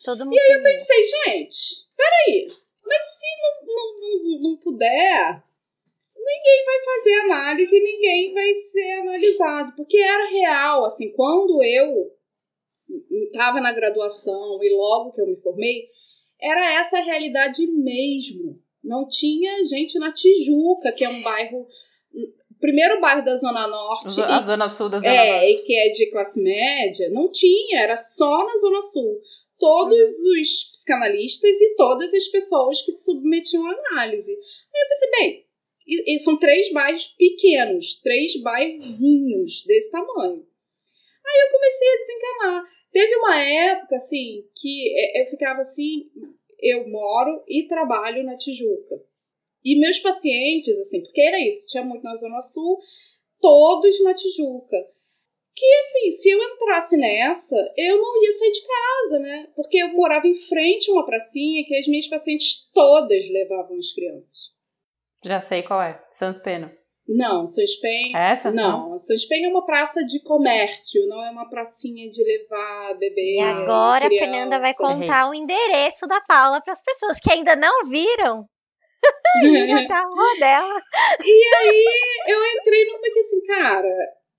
Todo 0.04 0.26
mundo 0.26 0.36
e 0.36 0.40
aí 0.42 0.58
eu 0.58 0.64
pensei, 0.64 1.06
gente, 1.06 1.58
peraí, 1.96 2.48
mas 2.86 3.04
se 3.04 3.26
não, 3.42 3.74
não, 3.74 4.24
não, 4.24 4.42
não 4.50 4.58
puder, 4.58 5.44
ninguém 6.26 6.66
vai 6.66 6.84
fazer 6.84 7.14
análise, 7.22 7.80
ninguém 7.80 8.34
vai 8.34 8.54
ser 8.54 8.92
analisado. 9.02 9.76
Porque 9.76 9.98
era 9.98 10.30
real, 10.30 10.86
assim, 10.86 11.12
quando 11.14 11.64
eu 11.64 12.12
estava 13.12 13.62
na 13.62 13.72
graduação 13.72 14.58
e 14.62 14.76
logo 14.76 15.12
que 15.12 15.22
eu 15.22 15.28
me 15.28 15.40
formei, 15.42 15.88
era 16.42 16.80
essa 16.80 16.98
a 16.98 17.04
realidade 17.04 17.66
mesmo 17.68 18.60
Não 18.84 19.08
tinha 19.08 19.66
gente 19.66 19.98
na 19.98 20.12
Tijuca, 20.12 20.92
que 20.92 21.04
é 21.04 21.10
um 21.10 21.22
bairro. 21.22 21.66
Primeiro 22.60 23.02
bairro 23.02 23.24
da 23.24 23.36
Zona 23.36 23.68
Norte. 23.68 24.22
A 24.22 24.40
e- 24.40 24.44
Zona 24.44 24.68
Sul 24.68 24.90
da 24.90 25.00
Zona 25.00 25.14
é, 25.14 25.32
Norte. 25.32 25.52
e 25.52 25.64
que 25.64 25.74
é 25.76 25.90
de 25.90 26.10
classe 26.12 26.42
média, 26.42 27.10
não 27.10 27.30
tinha, 27.30 27.82
era 27.82 27.98
só 27.98 28.46
na 28.46 28.58
Zona 28.58 28.82
Sul. 28.82 29.20
Todos 29.58 30.12
os 30.12 30.70
psicanalistas 30.72 31.62
e 31.62 31.76
todas 31.76 32.14
as 32.14 32.28
pessoas 32.28 32.82
que 32.82 32.92
se 32.92 33.06
submetiam 33.06 33.66
à 33.66 33.72
análise. 33.72 34.32
Aí 34.32 34.82
eu 34.82 34.90
pensei, 34.90 35.10
bem, 35.12 35.45
e, 35.86 36.16
e 36.16 36.20
são 36.20 36.38
três 36.38 36.72
bairros 36.72 37.08
pequenos, 37.18 38.00
três 38.02 38.40
bairrinhos 38.42 39.64
desse 39.66 39.92
tamanho. 39.92 40.46
Aí 41.26 41.42
eu 41.44 41.52
comecei 41.52 41.88
a 41.88 41.98
desencanar. 41.98 42.76
Teve 42.92 43.16
uma 43.18 43.42
época, 43.42 43.96
assim, 43.98 44.48
que 44.56 44.94
é, 44.98 45.22
eu 45.22 45.26
ficava 45.28 45.62
assim, 45.62 46.10
eu 46.62 46.88
moro 46.88 47.44
e 47.48 47.68
trabalho 47.68 48.24
na 48.24 48.38
Tijuca. 48.38 49.04
E 49.64 49.80
meus 49.80 50.00
pacientes, 50.00 50.78
assim, 50.80 51.02
porque 51.02 51.22
era 51.22 51.40
isso, 51.40 51.68
tinha 51.68 51.84
muito 51.84 52.04
na 52.04 52.16
Zona 52.16 52.42
Sul, 52.42 52.80
todos 53.42 54.02
na 54.04 54.14
Tijuca. 54.14 54.78
Que 55.56 55.66
assim, 55.66 56.12
se 56.12 56.30
eu 56.30 56.40
entrasse 56.42 56.98
nessa, 56.98 57.74
eu 57.78 57.98
não 57.98 58.24
ia 58.24 58.34
sair 58.34 58.52
de 58.52 58.62
casa, 58.62 59.20
né? 59.20 59.50
Porque 59.56 59.78
eu 59.78 59.94
morava 59.94 60.28
em 60.28 60.36
frente 60.36 60.90
a 60.90 60.94
uma 60.94 61.06
pracinha 61.06 61.66
que 61.66 61.76
as 61.76 61.88
minhas 61.88 62.08
pacientes 62.08 62.70
todas 62.74 63.30
levavam 63.30 63.78
as 63.78 63.94
crianças. 63.94 64.55
Já 65.26 65.42
sei 65.42 65.64
qual 65.64 65.82
é. 65.82 66.00
Sans 66.12 66.40
Peno. 66.40 66.72
Não. 67.08 67.46
É 68.16 68.32
essa? 68.32 68.52
Não, 68.52 68.98
Sanspen 68.98 69.46
é 69.46 69.50
uma 69.50 69.66
praça 69.66 70.04
de 70.04 70.24
comércio, 70.24 71.06
não 71.08 71.24
é 71.24 71.30
uma 71.30 71.48
pracinha 71.48 72.10
de 72.10 72.24
levar 72.24 72.96
bebê. 72.98 73.36
E 73.36 73.42
agora 73.42 74.06
a 74.06 74.08
criança. 74.08 74.26
Fernanda 74.26 74.60
vai 74.60 74.74
contar 74.74 75.30
o 75.30 75.34
endereço 75.34 76.08
da 76.08 76.20
Paula 76.22 76.62
para 76.62 76.74
as 76.74 76.82
pessoas 76.82 77.20
que 77.20 77.32
ainda 77.32 77.56
não 77.56 77.86
viram. 77.88 78.46
Ir 79.44 79.72
até 79.72 79.94
a 79.94 80.04
rua 80.04 80.40
dela. 80.40 80.82
eu 82.28 82.46
entrei 82.58 82.86
numa 82.86 83.02
que 83.02 83.20
assim, 83.20 83.44
cara, 83.46 83.88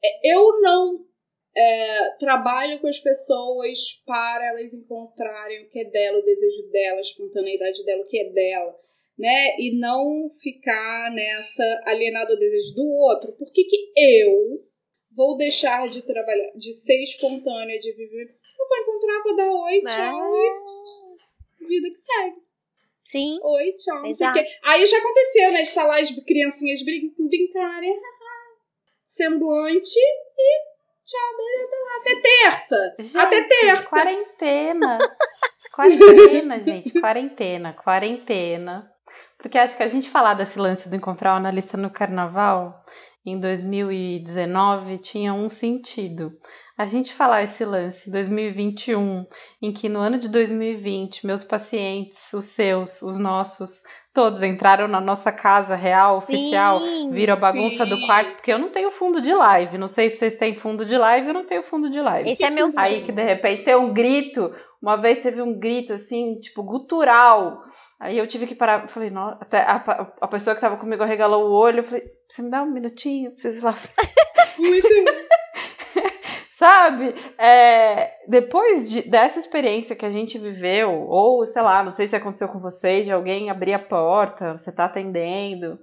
é, 0.05 0.35
eu 0.35 0.61
não 0.61 1.07
é, 1.57 2.11
trabalho 2.19 2.81
com 2.81 2.89
as 2.89 2.99
pessoas 2.99 3.79
para 4.05 4.49
elas 4.49 4.75
encontrarem 4.75 5.65
o 5.65 5.69
que 5.69 5.81
é 5.81 5.85
dela, 5.85 6.19
o 6.19 6.25
desejo 6.25 6.69
dela, 6.73 6.99
a 6.99 7.01
espontaneidade 7.01 7.85
dela, 7.85 8.03
o 8.03 8.07
que 8.07 8.19
é 8.19 8.31
dela, 8.31 8.75
né? 9.19 9.57
E 9.59 9.79
não 9.79 10.31
ficar 10.43 11.11
nessa 11.13 11.83
alienado 11.87 12.33
ao 12.33 12.39
desejo 12.39 12.75
do 12.75 12.85
outro. 12.85 13.33
Por 13.33 13.53
que, 13.53 13.65
que 13.65 13.93
eu 13.97 14.65
vou 15.15 15.37
deixar 15.37 15.89
de 15.89 16.03
trabalhar, 16.03 16.53
de 16.55 16.73
ser 16.73 17.03
espontânea, 17.03 17.79
de 17.81 17.93
viver? 17.93 18.37
Eu 18.59 18.69
vou 18.69 18.79
encontrar, 18.79 19.23
vou 19.23 19.37
dar 19.37 19.51
oi, 19.51 19.83
tchau, 19.83 20.37
e 20.37 21.67
vida 21.67 21.89
que 21.91 21.99
segue. 21.99 22.47
Sim. 23.11 23.39
Oi, 23.43 23.73
tchau. 23.73 24.03
Não 24.03 24.13
sei 24.13 24.27
o 24.27 24.31
Exato. 24.31 24.39
quê. 24.39 24.47
Aí 24.65 24.87
já 24.87 24.99
aconteceu, 24.99 25.53
né? 25.53 25.63
De 25.63 25.69
estar 25.69 25.87
lá 25.87 26.01
as 26.01 26.11
criancinhas 26.11 26.83
brin 26.83 27.15
brincarem, 27.19 27.95
semblante 29.09 29.99
e 29.99 30.77
tchau, 31.05 31.21
lá. 31.39 32.01
Até 32.01 32.21
terça. 32.21 32.95
Gente, 32.99 33.19
Até 33.19 33.45
terça. 33.45 33.89
Quarentena. 33.89 34.99
quarentena, 35.75 36.61
gente. 36.61 37.01
Quarentena. 37.01 37.73
Quarentena. 37.73 38.96
Porque 39.47 39.59
acho 39.59 39.77
que 39.77 39.83
a 39.85 39.89
gente 39.89 40.11
falar 40.11 40.35
desse 40.35 40.59
lance 40.59 40.89
do 40.89 40.97
encontrar 40.97 41.35
o 41.35 41.37
analista 41.37 41.77
no 41.77 41.89
carnaval 41.89 42.85
em 43.25 43.39
2019 43.39 44.99
tinha 44.99 45.33
um 45.33 45.49
sentido. 45.49 46.37
A 46.77 46.85
gente 46.85 47.15
falar 47.15 47.45
esse 47.45 47.65
lance 47.65 48.09
em 48.09 48.13
2021, 48.13 49.25
em 49.63 49.73
que 49.73 49.89
no 49.89 50.01
ano 50.01 50.19
de 50.19 50.29
2020 50.29 51.25
meus 51.25 51.45
pacientes, 51.45 52.33
os 52.33 52.47
seus, 52.47 53.01
os 53.03 53.19
nossos, 53.19 53.85
todos 54.17 54.43
entraram 54.43 54.89
na 54.89 54.99
nossa 54.99 55.31
casa 55.31 55.77
real, 55.77 56.17
oficial, 56.17 56.81
Sim. 56.81 57.11
viram 57.11 57.35
a 57.35 57.37
bagunça 57.37 57.85
Sim. 57.85 57.91
do 57.91 58.01
quarto, 58.07 58.35
porque 58.35 58.51
eu 58.51 58.59
não 58.59 58.71
tenho 58.71 58.91
fundo 58.91 59.21
de 59.21 59.35
live. 59.35 59.77
Não 59.77 59.87
sei 59.87 60.09
se 60.09 60.17
vocês 60.17 60.37
têm 60.37 60.55
fundo 60.55 60.87
de 60.87 60.97
live, 60.97 61.29
eu 61.29 61.35
não 61.35 61.45
tenho 61.45 61.63
fundo 61.63 61.91
de 61.91 62.01
live. 62.01 62.31
Esse 62.31 62.43
é 62.43 62.49
meu 62.49 62.71
Aí 62.79 63.03
que 63.03 63.13
de 63.13 63.23
repente 63.23 63.63
tem 63.63 63.77
um 63.77 63.93
grito. 63.93 64.55
Uma 64.81 64.97
vez 64.97 65.19
teve 65.19 65.43
um 65.43 65.59
grito 65.59 65.93
assim, 65.93 66.41
tipo, 66.41 66.63
gutural. 66.63 67.63
Aí 68.01 68.17
eu 68.17 68.27
tive 68.27 68.47
que 68.47 68.55
parar. 68.55 68.89
Falei, 68.89 69.11
não, 69.11 69.29
até 69.39 69.59
a, 69.59 70.11
a 70.19 70.29
pessoa 70.29 70.57
que 70.57 70.63
tava 70.63 70.79
comigo 70.79 71.03
arregalou 71.03 71.51
o 71.51 71.53
olho. 71.53 71.81
Eu 71.81 71.85
falei, 71.85 72.05
você 72.27 72.41
me 72.41 72.51
dá 72.51 72.63
um 72.63 72.71
minutinho? 72.71 73.27
Eu 73.27 73.33
Preciso 73.33 73.61
ir 73.61 73.65
lá. 73.65 73.75
Sabe? 76.59 77.15
É, 77.39 78.15
depois 78.29 78.89
de- 78.91 79.03
dessa 79.11 79.39
experiência 79.39 79.95
que 79.95 80.07
a 80.07 80.11
gente 80.11 80.39
viveu, 80.39 81.07
ou 81.07 81.47
sei 81.47 81.61
lá, 81.61 81.85
não 81.85 81.91
sei 81.91 82.07
se 82.07 82.17
aconteceu 82.17 82.49
com 82.49 82.59
vocês, 82.59 83.05
de 83.05 83.13
alguém 83.13 83.51
abrir 83.51 83.75
a 83.75 83.79
porta, 83.79 84.57
você 84.57 84.75
tá 84.75 84.87
atendendo. 84.87 85.79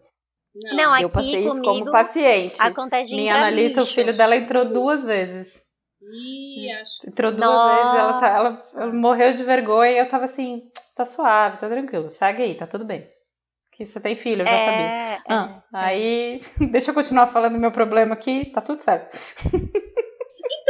não. 0.56 0.78
Não, 0.78 0.98
eu 0.98 1.06
aqui 1.08 1.16
passei 1.16 1.46
isso 1.46 1.62
como 1.62 1.92
paciente. 1.92 2.60
Acontece 2.60 3.16
Minha 3.16 3.36
analista, 3.36 3.82
o 3.82 3.84
bicho. 3.84 3.94
filho 3.94 4.18
dela 4.18 4.36
entrou 4.36 4.66
duas 4.66 5.06
vezes. 5.06 5.62
Ih, 6.02 6.72
acho. 6.82 7.08
Entrou 7.08 7.32
duas 7.32 7.40
Nossa. 7.46 7.68
vezes, 7.68 7.94
ela, 7.94 8.14
tá, 8.14 8.28
ela, 8.30 8.62
ela 8.74 8.94
morreu 8.94 9.34
de 9.36 9.44
vergonha 9.44 9.92
e 9.92 9.98
eu 10.00 10.10
tava 10.10 10.26
assim, 10.26 10.72
tá 10.96 11.06
suave, 11.06 11.60
tá 11.60 11.70
tranquilo, 11.70 12.10
segue 12.10 12.42
aí, 12.42 12.56
tá 12.56 12.66
tudo 12.66 12.84
bem. 12.84 13.08
Que 13.72 13.86
você 13.86 14.00
tem 14.00 14.16
filho, 14.16 14.42
eu 14.42 14.48
já 14.48 14.58
sabia. 14.58 14.86
É, 14.88 15.20
Ah, 15.30 15.64
aí, 15.74 16.40
deixa 16.72 16.90
eu 16.90 16.96
continuar 16.96 17.28
falando 17.28 17.54
do 17.54 17.60
meu 17.60 17.72
problema 17.72 18.14
aqui, 18.16 18.46
tá 18.52 18.60
tudo 18.60 18.82
certo. 18.82 19.16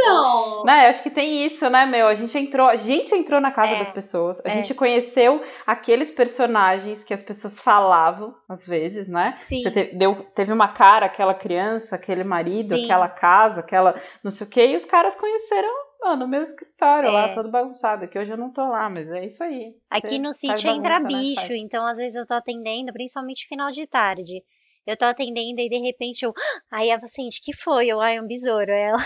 Então, 0.04 0.64
Né, 0.64 0.88
acho 0.88 1.02
que 1.02 1.10
tem 1.10 1.44
isso, 1.44 1.68
né, 1.68 1.84
meu? 1.86 2.06
A 2.06 2.14
gente 2.14 2.36
entrou, 2.38 2.68
a 2.68 2.76
gente 2.76 3.14
entrou 3.14 3.40
na 3.40 3.50
casa 3.50 3.74
É, 3.74 3.78
das 3.78 3.90
pessoas, 3.90 4.44
a 4.44 4.48
é. 4.48 4.52
gente 4.52 4.72
conheceu 4.74 5.42
aqueles 5.66 6.10
personagens 6.10 7.02
que 7.04 7.12
as 7.14 7.22
pessoas 7.22 7.58
falavam, 7.60 8.34
às 8.48 8.66
vezes, 8.66 9.08
né? 9.08 9.38
sim. 9.42 9.62
Você 9.62 9.70
te- 9.70 9.94
deu, 9.96 10.14
teve 10.34 10.52
uma 10.52 10.68
cara, 10.68 11.06
aquela 11.06 11.34
criança, 11.34 11.96
aquele 11.96 12.24
marido, 12.24 12.74
Sim. 12.76 12.82
aquela 12.82 13.08
casa, 13.08 13.60
aquela 13.60 13.94
não 14.22 14.30
sei 14.30 14.46
o 14.46 14.50
quê, 14.50 14.66
e 14.68 14.76
os 14.76 14.84
caras 14.84 15.14
conheceram, 15.14 15.68
mano, 16.02 16.24
o 16.24 16.28
meu 16.28 16.42
escritório 16.42 17.08
É. 17.10 17.12
lá, 17.12 17.28
todo 17.28 17.50
bagunçado, 17.50 18.08
que 18.08 18.18
hoje 18.18 18.32
eu 18.32 18.36
não 18.38 18.50
tô 18.50 18.66
lá, 18.68 18.88
mas 18.90 19.10
é 19.10 19.24
isso 19.26 19.42
aí. 19.42 19.74
Aqui 19.90 20.08
Você 20.10 20.18
no 20.18 20.32
sítio 20.32 20.70
entra 20.70 21.00
né, 21.00 21.06
bicho, 21.08 21.52
então 21.52 21.86
às 21.86 21.96
vezes 21.96 22.14
eu 22.16 22.26
tô 22.26 22.34
atendendo, 22.34 22.92
principalmente 22.92 23.46
final 23.48 23.70
de 23.70 23.86
tarde. 23.86 24.42
Eu 24.86 24.96
tô 24.98 25.06
atendendo 25.06 25.60
e 25.62 25.68
de 25.68 25.78
repente 25.78 26.24
eu. 26.26 26.32
Aí 26.70 26.90
a 26.90 27.00
paciente, 27.00 27.40
que 27.42 27.54
foi? 27.54 27.86
Eu, 27.86 28.00
ai, 28.02 28.20
um 28.20 28.26
besouro. 28.26 28.70
Ela. 28.70 28.98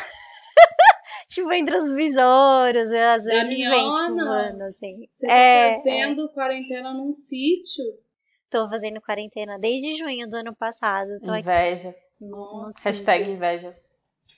tipo, 1.29 1.53
entre 1.53 1.79
os 1.79 1.93
besouros, 1.93 2.91
e 2.91 2.99
às 2.99 3.25
vezes 3.25 3.59
vem 3.59 3.69
Damiana, 3.71 4.07
fumando, 4.07 4.63
assim. 4.63 5.09
você 5.13 5.27
É, 5.31 5.71
tá 5.71 5.77
fazendo 5.79 6.29
quarentena 6.31 6.93
num 6.93 7.13
sítio. 7.13 7.85
Tô 8.51 8.69
fazendo 8.69 9.01
quarentena 9.01 9.59
desde 9.59 9.97
junho 9.97 10.29
do 10.29 10.37
ano 10.37 10.57
passado. 10.57 11.11
Inveja. 11.39 11.95
no, 12.21 12.29
no 12.29 12.71
Hashtag 12.83 13.31
inveja. 13.31 13.77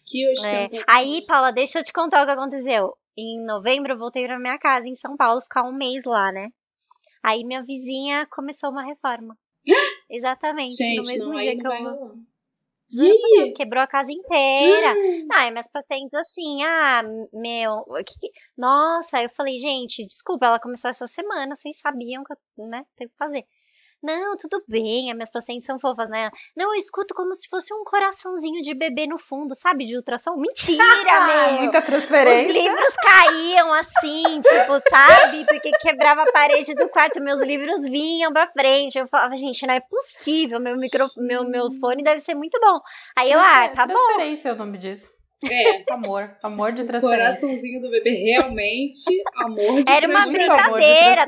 Que 0.06 0.24
É. 0.44 0.68
Aí, 0.88 1.24
Paula, 1.26 1.52
deixa 1.52 1.78
eu 1.78 1.84
te 1.84 1.92
contar 1.92 2.22
o 2.22 2.26
que 2.26 2.32
aconteceu. 2.32 2.96
Em 3.16 3.44
novembro 3.44 3.92
eu 3.92 3.98
voltei 3.98 4.24
pra 4.26 4.38
minha 4.38 4.58
casa 4.58 4.88
em 4.88 4.94
São 4.94 5.16
Paulo, 5.16 5.40
ficar 5.42 5.64
um 5.64 5.72
mês 5.72 6.04
lá, 6.04 6.32
né? 6.32 6.48
Aí 7.22 7.44
minha 7.44 7.62
vizinha 7.62 8.26
começou 8.30 8.70
uma 8.70 8.84
reforma. 8.84 9.36
Exatamente, 10.10 10.72
no 10.96 11.04
Gente, 11.04 11.06
mesmo 11.06 11.30
não, 11.30 11.36
dia 11.36 11.56
que 11.56 11.66
eu 11.66 11.70
vai 11.70 11.82
vou. 11.82 12.14
Juro 12.92 13.18
Deus, 13.22 13.52
quebrou 13.52 13.82
a 13.82 13.86
casa 13.86 14.10
inteira. 14.12 14.98
Ai, 15.32 15.50
mas 15.52 15.68
pacientes 15.70 16.12
assim, 16.14 16.62
ah, 16.64 17.02
meu, 17.32 17.84
que 18.06 18.18
que- 18.20 18.32
nossa, 18.56 19.22
eu 19.22 19.28
falei, 19.30 19.58
gente, 19.58 20.06
desculpa, 20.06 20.46
ela 20.46 20.60
começou 20.60 20.90
essa 20.90 21.06
semana, 21.06 21.54
vocês 21.54 21.78
sabiam 21.78 22.24
que 22.24 22.32
eu, 22.32 22.66
né, 22.68 22.84
tenho 22.96 23.10
que 23.10 23.16
fazer. 23.16 23.44
Não, 24.02 24.36
tudo 24.36 24.62
bem, 24.66 25.10
as 25.10 25.14
minhas 25.14 25.30
pacientes 25.30 25.66
são 25.66 25.78
fofas, 25.78 26.08
né? 26.08 26.30
Não, 26.56 26.72
eu 26.72 26.78
escuto 26.78 27.14
como 27.14 27.34
se 27.34 27.48
fosse 27.48 27.72
um 27.74 27.84
coraçãozinho 27.84 28.62
de 28.62 28.72
bebê 28.74 29.06
no 29.06 29.18
fundo, 29.18 29.54
sabe, 29.54 29.84
de 29.84 29.94
ultrassom. 29.94 30.36
Mentira, 30.36 30.82
meu! 31.26 31.58
muita 31.60 31.78
Os 31.80 31.84
transferência. 31.84 32.52
livros 32.52 32.94
caíam 33.02 33.72
assim, 33.74 34.40
tipo, 34.40 34.80
sabe? 34.88 35.44
Porque 35.44 35.70
quebrava 35.80 36.22
a 36.22 36.32
parede 36.32 36.74
do 36.74 36.88
quarto, 36.88 37.20
meus 37.20 37.40
livros 37.40 37.82
vinham 37.82 38.32
pra 38.32 38.48
frente. 38.48 38.98
Eu 38.98 39.06
falava, 39.06 39.36
gente, 39.36 39.66
não 39.66 39.74
é 39.74 39.80
possível, 39.80 40.58
meu, 40.58 40.76
micro, 40.76 41.06
meu, 41.18 41.44
meu 41.44 41.70
fone 41.80 42.02
deve 42.02 42.20
ser 42.20 42.34
muito 42.34 42.58
bom. 42.58 42.80
Aí 43.16 43.30
eu, 43.30 43.38
ah, 43.38 43.68
tá 43.68 43.86
bom. 43.86 43.94
Transferência 43.94 44.48
é 44.48 44.52
o 44.52 44.56
nome 44.56 44.78
disso. 44.78 45.19
É, 45.48 45.90
Amor. 45.92 46.36
Amor 46.42 46.72
de 46.72 46.84
transferência. 46.84 47.24
coraçãozinho 47.24 47.80
do 47.80 47.90
bebê, 47.90 48.10
realmente, 48.10 49.22
amor 49.36 49.82
de 49.82 49.90
Era 49.90 50.06
uma 50.06 50.26
brincadeira, 50.26 51.24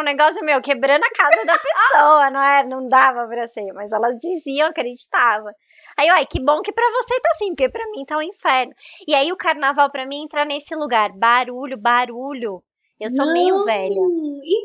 um 0.00 0.02
negócio 0.02 0.42
meu, 0.42 0.62
quebrando 0.62 1.04
a 1.04 1.10
casa 1.10 1.44
da 1.44 1.58
pessoa, 1.58 2.30
não 2.30 2.42
é? 2.42 2.64
Não 2.64 2.88
dava 2.88 3.26
pra 3.28 3.48
ser, 3.48 3.70
mas 3.74 3.92
elas 3.92 4.16
diziam, 4.18 4.68
acreditavam. 4.68 5.52
Aí, 5.98 6.08
ai, 6.08 6.24
que 6.24 6.42
bom 6.42 6.62
que 6.62 6.72
pra 6.72 6.88
você 6.92 7.20
tá 7.20 7.28
assim, 7.34 7.48
porque 7.48 7.68
pra 7.68 7.84
mim 7.90 8.04
tá 8.06 8.16
um 8.16 8.22
inferno. 8.22 8.72
E 9.06 9.14
aí 9.14 9.30
o 9.30 9.36
carnaval 9.36 9.90
pra 9.90 10.06
mim 10.06 10.22
entra 10.22 10.46
nesse 10.46 10.74
lugar, 10.74 11.12
barulho, 11.12 11.76
barulho. 11.76 12.62
Eu 12.98 13.10
sou 13.10 13.30
meio 13.30 13.56
Não, 13.56 13.64
velha. 13.66 14.00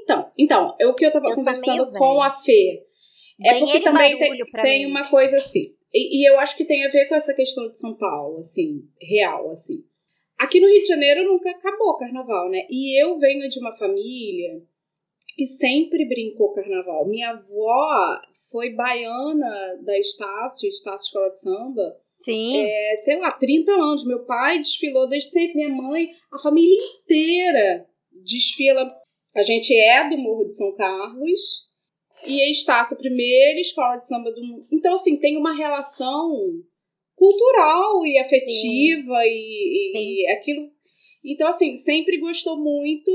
Então, 0.03 0.31
então, 0.37 0.75
é 0.79 0.87
o 0.87 0.95
que 0.95 1.05
eu 1.05 1.11
tava 1.11 1.27
Eu 1.29 1.35
conversando 1.35 1.65
meio 1.65 1.91
com 1.91 2.13
velha. 2.19 2.27
a 2.27 2.31
Fê. 2.31 2.81
É 3.43 3.49
porque 3.59 3.65
Banheiro 3.65 3.83
também 3.83 4.17
tem, 4.17 4.45
tem 4.61 4.85
uma 4.85 5.03
coisa 5.03 5.35
assim. 5.35 5.73
E, 5.93 6.21
e 6.21 6.29
eu 6.29 6.39
acho 6.39 6.55
que 6.55 6.65
tem 6.65 6.85
a 6.85 6.89
ver 6.89 7.07
com 7.07 7.15
essa 7.15 7.33
questão 7.33 7.69
de 7.69 7.77
São 7.77 7.95
Paulo, 7.95 8.39
assim, 8.39 8.87
real, 9.01 9.51
assim. 9.51 9.83
Aqui 10.37 10.59
no 10.59 10.67
Rio 10.67 10.81
de 10.81 10.87
Janeiro 10.87 11.23
nunca 11.25 11.51
acabou 11.51 11.89
o 11.89 11.97
carnaval, 11.97 12.49
né? 12.49 12.65
E 12.69 12.99
eu 13.01 13.19
venho 13.19 13.47
de 13.47 13.59
uma 13.59 13.77
família 13.77 14.61
que 15.35 15.45
sempre 15.45 16.05
brincou 16.05 16.53
carnaval. 16.53 17.07
Minha 17.07 17.31
avó 17.31 18.19
foi 18.51 18.71
baiana 18.71 19.79
da 19.83 19.97
Estácio, 19.97 20.69
Estácio 20.69 21.05
Escola 21.05 21.29
de 21.29 21.39
Samba. 21.41 21.97
Sim. 22.25 22.63
É, 22.65 22.97
sei 23.01 23.17
lá, 23.17 23.31
30 23.31 23.71
anos. 23.71 24.05
Meu 24.05 24.25
pai 24.25 24.57
desfilou 24.59 25.07
desde 25.07 25.29
sempre, 25.29 25.55
minha 25.55 25.69
mãe, 25.69 26.09
a 26.31 26.39
família 26.39 26.75
inteira 26.75 27.87
desfila. 28.23 28.91
A 29.35 29.43
gente 29.43 29.73
é 29.73 30.09
do 30.09 30.17
Morro 30.17 30.45
de 30.45 30.55
São 30.55 30.75
Carlos 30.75 31.70
e 32.25 32.41
a 32.41 32.49
Estácio, 32.49 32.95
a 32.95 32.99
primeira 32.99 33.59
escola 33.59 33.97
de 33.97 34.07
samba 34.07 34.31
do 34.31 34.43
mundo. 34.43 34.65
Então, 34.71 34.95
assim, 34.95 35.17
tem 35.17 35.37
uma 35.37 35.55
relação 35.55 36.31
cultural 37.15 38.05
e 38.05 38.17
afetiva 38.17 39.17
e, 39.25 40.23
e 40.23 40.27
aquilo. 40.31 40.69
Então, 41.23 41.47
assim, 41.47 41.75
sempre 41.77 42.19
gostou 42.19 42.57
muito 42.57 43.11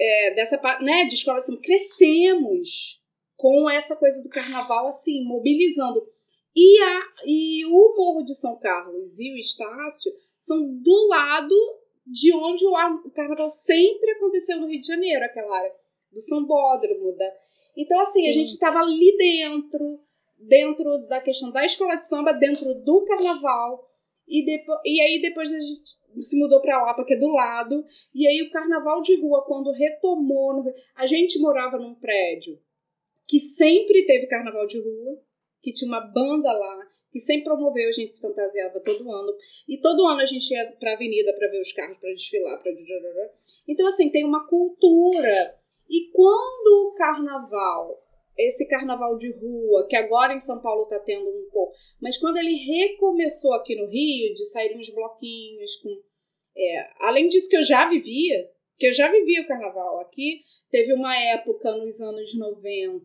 é, 0.00 0.34
dessa 0.34 0.58
parte, 0.58 0.84
né, 0.84 1.04
de 1.04 1.14
escola 1.14 1.40
de 1.40 1.46
samba. 1.46 1.60
Crescemos 1.62 3.00
com 3.36 3.68
essa 3.68 3.96
coisa 3.96 4.22
do 4.22 4.28
carnaval, 4.28 4.88
assim, 4.88 5.24
mobilizando. 5.24 6.04
E, 6.54 6.82
a, 6.82 7.00
e 7.26 7.64
o 7.66 7.96
Morro 7.96 8.24
de 8.24 8.34
São 8.34 8.58
Carlos 8.58 9.18
e 9.18 9.32
o 9.32 9.38
Estácio 9.38 10.12
são 10.38 10.58
do 10.58 11.06
lado 11.08 11.54
de 12.06 12.34
onde 12.34 12.66
o, 12.66 12.72
o 13.06 13.10
carnaval 13.10 13.50
sempre 13.50 14.10
aconteceu 14.12 14.60
no 14.60 14.66
Rio 14.66 14.80
de 14.80 14.86
Janeiro, 14.86 15.24
aquela 15.24 15.56
área 15.56 15.72
do 16.10 16.20
Sambódromo. 16.20 17.16
Da... 17.16 17.32
Então, 17.76 17.98
assim, 18.00 18.28
a 18.28 18.32
gente 18.32 18.48
estava 18.48 18.80
ali 18.80 19.16
dentro, 19.16 20.00
dentro 20.46 21.06
da 21.08 21.20
questão 21.20 21.50
da 21.50 21.64
escola 21.64 21.96
de 21.96 22.08
samba, 22.08 22.32
dentro 22.32 22.74
do 22.82 23.04
carnaval. 23.04 23.88
E, 24.28 24.44
depo... 24.44 24.72
e 24.84 25.00
aí 25.00 25.20
depois 25.20 25.52
a 25.52 25.58
gente 25.58 26.24
se 26.24 26.38
mudou 26.38 26.60
para 26.60 26.82
Lapa, 26.82 27.04
que 27.04 27.14
é 27.14 27.18
do 27.18 27.28
lado. 27.28 27.84
E 28.14 28.26
aí 28.26 28.42
o 28.42 28.50
carnaval 28.50 29.02
de 29.02 29.20
rua, 29.20 29.44
quando 29.46 29.72
retomou. 29.72 30.54
No... 30.54 30.74
A 30.96 31.06
gente 31.06 31.38
morava 31.38 31.78
num 31.78 31.94
prédio 31.94 32.58
que 33.26 33.38
sempre 33.38 34.04
teve 34.04 34.26
carnaval 34.26 34.66
de 34.66 34.78
rua, 34.78 35.18
que 35.62 35.72
tinha 35.72 35.88
uma 35.88 36.00
banda 36.00 36.52
lá, 36.52 36.86
que 37.10 37.20
sempre 37.20 37.44
promoveu, 37.44 37.88
a 37.88 37.92
gente 37.92 38.14
se 38.14 38.20
fantasiava 38.20 38.80
todo 38.80 39.10
ano. 39.10 39.32
E 39.68 39.78
todo 39.80 40.06
ano 40.06 40.20
a 40.20 40.26
gente 40.26 40.50
ia 40.50 40.72
pra 40.78 40.94
avenida 40.94 41.32
para 41.34 41.48
ver 41.48 41.60
os 41.60 41.72
carros, 41.72 41.98
para 41.98 42.12
desfilar. 42.12 42.62
Pra... 42.62 42.72
Então, 43.68 43.86
assim, 43.86 44.10
tem 44.10 44.24
uma 44.24 44.46
cultura. 44.46 45.54
E 45.92 46.10
quando 46.10 46.88
o 46.88 46.94
carnaval, 46.94 48.02
esse 48.38 48.66
carnaval 48.66 49.18
de 49.18 49.30
rua, 49.30 49.86
que 49.86 49.94
agora 49.94 50.32
em 50.32 50.40
São 50.40 50.58
Paulo 50.62 50.86
tá 50.86 50.98
tendo 50.98 51.28
um 51.28 51.50
pouco, 51.52 51.74
mas 52.00 52.16
quando 52.16 52.38
ele 52.38 52.54
recomeçou 52.54 53.52
aqui 53.52 53.76
no 53.76 53.86
Rio, 53.90 54.32
de 54.32 54.46
sair 54.46 54.74
uns 54.74 54.88
bloquinhos 54.88 55.76
com. 55.76 55.90
É, 56.56 56.90
além 57.00 57.28
disso 57.28 57.48
que 57.50 57.56
eu 57.58 57.62
já 57.62 57.90
vivia, 57.90 58.50
que 58.78 58.86
eu 58.86 58.92
já 58.94 59.10
vivia 59.10 59.42
o 59.42 59.46
carnaval 59.46 60.00
aqui, 60.00 60.40
teve 60.70 60.94
uma 60.94 61.14
época 61.14 61.76
nos 61.76 62.00
anos 62.00 62.34
90 62.38 63.04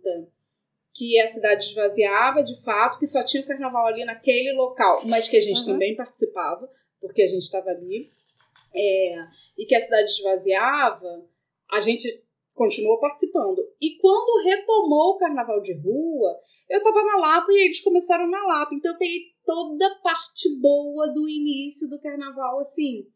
que 0.94 1.20
a 1.20 1.28
cidade 1.28 1.66
esvaziava 1.66 2.42
de 2.42 2.60
fato, 2.64 2.98
que 2.98 3.06
só 3.06 3.22
tinha 3.22 3.44
o 3.44 3.46
carnaval 3.46 3.86
ali 3.86 4.06
naquele 4.06 4.54
local, 4.54 5.06
mas 5.06 5.28
que 5.28 5.36
a 5.36 5.42
gente 5.42 5.60
Uhum. 5.60 5.66
também 5.74 5.96
participava, 5.96 6.68
porque 7.02 7.22
a 7.22 7.28
gente 7.28 7.44
estava 7.44 7.70
ali, 7.70 8.02
é, 8.74 9.16
e 9.58 9.66
que 9.66 9.76
a 9.76 9.80
cidade 9.82 10.10
esvaziava, 10.10 11.30
a 11.70 11.80
gente 11.82 12.24
continuou 12.58 13.00
participando. 13.00 13.60
E 13.80 13.98
quando 13.98 14.44
retomou 14.44 15.12
o 15.12 15.18
carnaval 15.18 15.62
de 15.62 15.74
rua, 15.74 16.38
eu 16.70 16.80
estava 16.80 17.02
na 17.04 17.18
Lapa 17.18 17.52
e 17.52 17.66
eles 17.66 17.82
começaram 17.82 18.28
na 18.30 18.46
Lapa, 18.46 18.76
então 18.76 18.92
eu 18.92 18.98
peguei 18.98 19.22
toda 19.46 19.88
a 19.88 19.96
parte 20.02 20.54
boa 20.60 21.08
do 21.08 21.30
início 21.30 21.88
do 21.90 22.02
carnaval, 22.02 22.60
assim. 22.60 23.08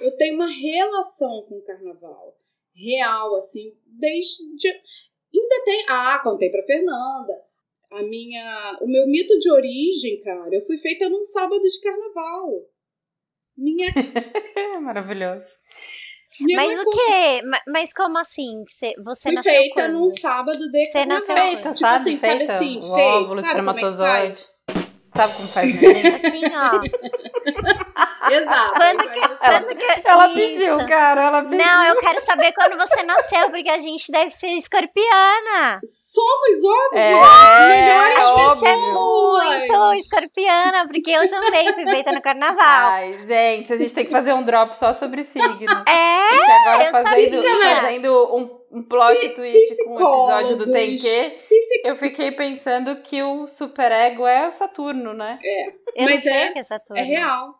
Eu 0.00 0.16
tenho 0.16 0.36
uma 0.36 0.48
relação 0.48 1.44
com 1.48 1.56
o 1.58 1.64
carnaval 1.64 2.36
real, 2.74 3.36
assim, 3.36 3.72
desde. 3.86 4.68
Ainda 4.68 5.64
tem. 5.64 5.84
Ah, 5.88 6.20
contei 6.22 6.50
pra 6.50 6.64
Fernanda. 6.64 7.32
A 7.90 8.02
minha. 8.02 8.78
O 8.80 8.86
meu 8.86 9.06
mito 9.06 9.38
de 9.38 9.50
origem, 9.50 10.20
cara, 10.20 10.50
eu 10.52 10.64
fui 10.66 10.78
feita 10.78 11.08
num 11.08 11.24
sábado 11.24 11.62
de 11.62 11.80
carnaval. 11.80 12.68
Minha. 13.56 13.88
Maravilhoso. 14.80 15.46
Minha 16.40 16.56
Mas 16.56 16.78
o 16.78 16.90
quê? 16.90 17.42
Ma- 17.44 17.62
Mas 17.68 17.92
como 17.92 18.18
assim? 18.18 18.64
Cê- 18.68 18.94
Você 19.04 19.22
Fui 19.24 19.32
nasceu 19.32 19.52
feita 19.52 19.74
quando? 19.74 19.92
num 19.92 20.10
sábado 20.10 20.58
de 20.58 20.90
Você 20.90 21.04
nasceu 21.04 21.34
Feita, 21.36 21.60
Tipo 21.70 21.78
sabe? 21.80 21.96
assim, 21.96 22.16
sabe 22.16 22.36
feita. 22.38 22.54
assim, 22.54 22.78
o 22.78 22.94
feita, 22.94 22.94
óvulo, 22.94 23.42
sabe 23.42 23.54
como 23.64 23.70
é 23.70 23.74
espermatozoide. 23.74 24.44
Sabe 25.14 25.34
como 25.34 25.48
faz 25.48 25.74
neném? 25.80 26.14
Assim, 26.14 26.42
ó. 26.54 26.80
Exato. 28.30 28.72
Quando 28.74 29.00
Aí 29.00 29.20
vai- 29.20 29.36
Quando 29.38 29.76
que- 29.76 30.02
Ela 30.08 30.26
Isso. 30.26 30.34
pediu, 30.36 30.86
cara, 30.86 31.22
ela 31.26 31.42
pediu. 31.42 31.58
Não, 31.58 31.84
eu 31.86 31.96
quero 31.96 32.20
saber 32.20 32.52
quando 32.52 32.76
você 32.78 33.02
nasceu, 33.02 33.50
porque 33.50 33.68
a 33.70 33.78
gente 33.78 34.10
deve 34.12 34.30
ser 34.30 34.46
escorpiana. 34.58 35.80
Somos 35.84 36.64
óbvio. 36.64 36.98
É, 36.98 37.12
melhores 37.68 38.24
A 38.24 38.48
gente 38.54 38.66
é 38.66 38.72
pessoas. 38.72 39.44
muito 39.68 39.94
escorpiana, 39.94 40.86
porque 40.88 41.10
eu 41.10 41.28
também 41.30 41.72
fui 41.74 41.84
feita 41.90 42.12
no 42.12 42.22
carnaval. 42.22 42.90
Ai, 42.92 43.18
gente, 43.18 43.72
a 43.72 43.76
gente 43.76 43.94
tem 43.94 44.04
que 44.04 44.10
fazer 44.10 44.32
um 44.32 44.42
drop 44.42 44.70
só 44.76 44.92
sobre 44.92 45.24
signo. 45.24 45.72
É, 45.88 46.28
Porque 46.28 46.50
agora 46.52 46.84
eu 46.84 46.90
fazendo, 46.92 47.42
sabia. 47.42 47.76
fazendo 47.76 48.36
um, 48.36 48.78
um 48.78 48.82
plot 48.82 49.28
twist 49.30 49.84
com 49.84 49.94
o 49.94 49.96
episódio 49.96 50.56
do. 50.56 50.72
Que, 50.72 50.72
Psic- 50.72 51.84
eu 51.84 51.96
fiquei 51.96 52.30
pensando 52.32 52.96
que 53.02 53.22
o 53.22 53.46
superego 53.46 54.26
é 54.26 54.46
o 54.46 54.50
Saturno, 54.50 55.12
né? 55.12 55.38
eu 55.96 56.04
Mas 56.04 56.14
não 56.14 56.20
sei 56.22 56.32
é- 56.32 56.50
o 56.50 56.52
que 56.52 56.58
é 56.58 56.62
Saturno. 56.62 57.02
É 57.02 57.04
real. 57.04 57.54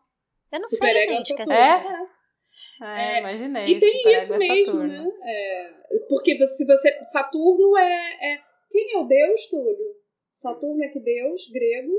Eu 0.52 0.60
não 0.60 0.68
Super 0.68 0.92
sei, 0.92 1.04
gente. 1.06 1.28
Saturno. 1.28 1.52
É? 1.52 2.08
É. 2.82 3.16
É, 3.16 3.18
imaginei. 3.20 3.64
E 3.64 3.80
tem 3.80 4.02
isso 4.18 4.36
mesmo, 4.36 4.64
Saturno. 4.66 4.88
né? 4.88 5.12
É, 5.24 5.72
porque 6.08 6.36
se 6.46 6.66
você. 6.66 7.02
Saturno 7.12 7.76
é, 7.78 8.32
é. 8.34 8.38
Quem 8.70 8.94
é 8.94 8.98
o 8.98 9.04
deus, 9.04 9.46
Túlio? 9.48 9.96
Saturno 10.42 10.82
é 10.82 10.88
que 10.88 10.98
deus, 10.98 11.48
grego. 11.52 11.92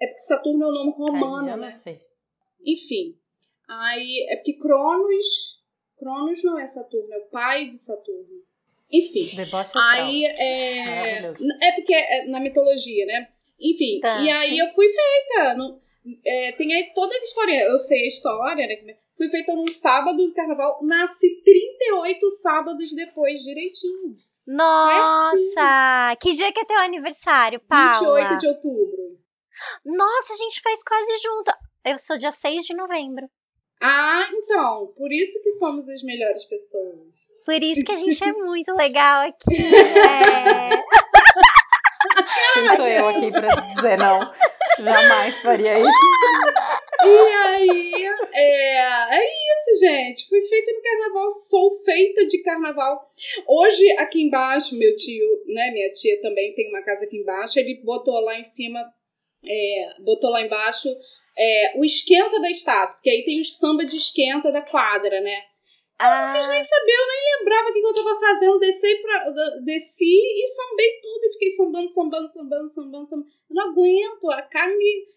É 0.00 0.06
porque 0.06 0.20
Saturno 0.20 0.64
é 0.64 0.68
o 0.68 0.72
nome 0.72 0.92
Ai, 0.92 0.98
romano, 0.98 1.46
já 1.48 1.56
né? 1.56 1.66
não 1.66 1.72
sei. 1.72 2.00
Enfim. 2.64 3.18
Aí 3.68 4.26
é 4.30 4.36
porque 4.36 4.54
Cronos. 4.54 5.58
Cronos 5.98 6.44
não 6.44 6.58
é 6.58 6.68
Saturno, 6.68 7.12
é 7.12 7.18
o 7.18 7.26
pai 7.30 7.66
de 7.66 7.76
Saturno. 7.76 8.44
Enfim. 8.90 9.34
Deboche. 9.36 9.72
Aí 9.76 10.24
é. 10.24 11.18
É 11.60 11.72
porque 11.72 11.92
é 11.94 12.26
na 12.26 12.40
mitologia, 12.40 13.04
né? 13.06 13.28
Enfim. 13.60 13.98
Tá, 14.00 14.22
e 14.22 14.30
aí 14.30 14.50
sim. 14.50 14.60
eu 14.60 14.68
fui 14.68 14.86
feita. 14.86 15.54
no- 15.54 15.80
é, 16.24 16.52
tem 16.52 16.72
aí 16.72 16.92
toda 16.94 17.14
a 17.14 17.22
história. 17.22 17.64
Eu 17.64 17.78
sei 17.78 18.04
a 18.04 18.08
história, 18.08 18.66
né? 18.66 18.96
Fui 19.16 19.28
feita 19.28 19.52
num 19.54 19.66
sábado 19.68 20.16
do 20.16 20.34
carnaval. 20.34 20.78
Nasci 20.82 21.42
38 21.42 22.30
sábados 22.30 22.92
depois, 22.92 23.42
direitinho. 23.42 24.14
Nossa! 24.46 26.16
Que 26.20 26.34
dia 26.34 26.52
que 26.52 26.60
é 26.60 26.64
teu 26.64 26.78
aniversário, 26.78 27.60
Paula? 27.68 28.20
28 28.20 28.38
de 28.38 28.46
outubro. 28.46 29.18
Nossa, 29.84 30.32
a 30.32 30.36
gente 30.36 30.60
faz 30.62 30.82
quase 30.82 31.18
junto. 31.18 31.52
Eu 31.84 31.98
sou 31.98 32.16
dia 32.16 32.30
6 32.30 32.64
de 32.64 32.74
novembro. 32.74 33.28
Ah, 33.80 34.28
então. 34.32 34.88
Por 34.96 35.12
isso 35.12 35.42
que 35.42 35.52
somos 35.52 35.88
as 35.88 36.02
melhores 36.02 36.44
pessoas. 36.44 37.28
Por 37.44 37.62
isso 37.62 37.84
que 37.84 37.92
a 37.92 37.96
gente 37.96 38.22
é 38.22 38.32
muito 38.44 38.72
legal 38.74 39.22
aqui, 39.22 39.56
né? 39.62 40.82
Quem 42.54 42.76
sou 42.76 42.86
eu 42.86 43.08
aqui 43.08 43.30
pra 43.30 43.54
dizer 43.72 43.98
não? 43.98 44.20
Jamais 44.84 45.38
faria 45.40 45.78
isso. 45.78 45.88
E 47.00 47.08
aí, 47.08 48.04
é, 48.34 49.16
é 49.16 49.24
isso, 49.24 49.78
gente. 49.78 50.28
Fui 50.28 50.44
feita 50.48 50.72
no 50.72 50.82
carnaval, 50.82 51.30
sou 51.30 51.70
feita 51.84 52.26
de 52.26 52.42
carnaval. 52.42 53.08
Hoje, 53.46 53.88
aqui 53.92 54.20
embaixo, 54.20 54.76
meu 54.76 54.92
tio, 54.96 55.44
né, 55.46 55.70
minha 55.70 55.92
tia 55.92 56.20
também 56.20 56.52
tem 56.56 56.68
uma 56.68 56.82
casa 56.82 57.04
aqui 57.04 57.18
embaixo, 57.18 57.56
ele 57.56 57.80
botou 57.84 58.18
lá 58.20 58.36
em 58.36 58.42
cima, 58.42 58.80
é, 59.46 60.02
botou 60.02 60.28
lá 60.28 60.42
embaixo 60.42 60.88
é, 61.38 61.72
o 61.76 61.84
esquenta 61.84 62.40
da 62.40 62.50
Estácio, 62.50 62.96
porque 62.96 63.10
aí 63.10 63.24
tem 63.24 63.40
os 63.40 63.56
samba 63.56 63.84
de 63.86 63.96
esquenta 63.96 64.50
da 64.50 64.62
quadra, 64.62 65.20
né? 65.20 65.40
Ah, 66.00 66.32
Nem 66.32 66.62
sabia, 66.62 66.94
eu 66.94 67.06
nem 67.08 67.38
lembrava 67.38 67.70
o 67.70 67.72
que 67.72 67.80
que 67.80 67.86
eu 67.86 67.94
tava 67.94 68.20
fazendo. 68.20 68.58
Desci, 68.58 69.02
pra, 69.02 69.30
desci 69.64 70.04
e 70.04 70.46
sambei 70.46 71.00
tudo 71.00 71.24
e 71.24 71.32
fiquei 71.32 71.50
sambando, 71.52 71.90
sambando, 71.90 72.32
sambando, 72.32 72.70
sambando, 72.70 73.08
sambando. 73.08 73.28
Eu 73.50 73.56
não 73.56 73.70
aguento, 73.70 74.30
a 74.30 74.42
carne 74.42 75.08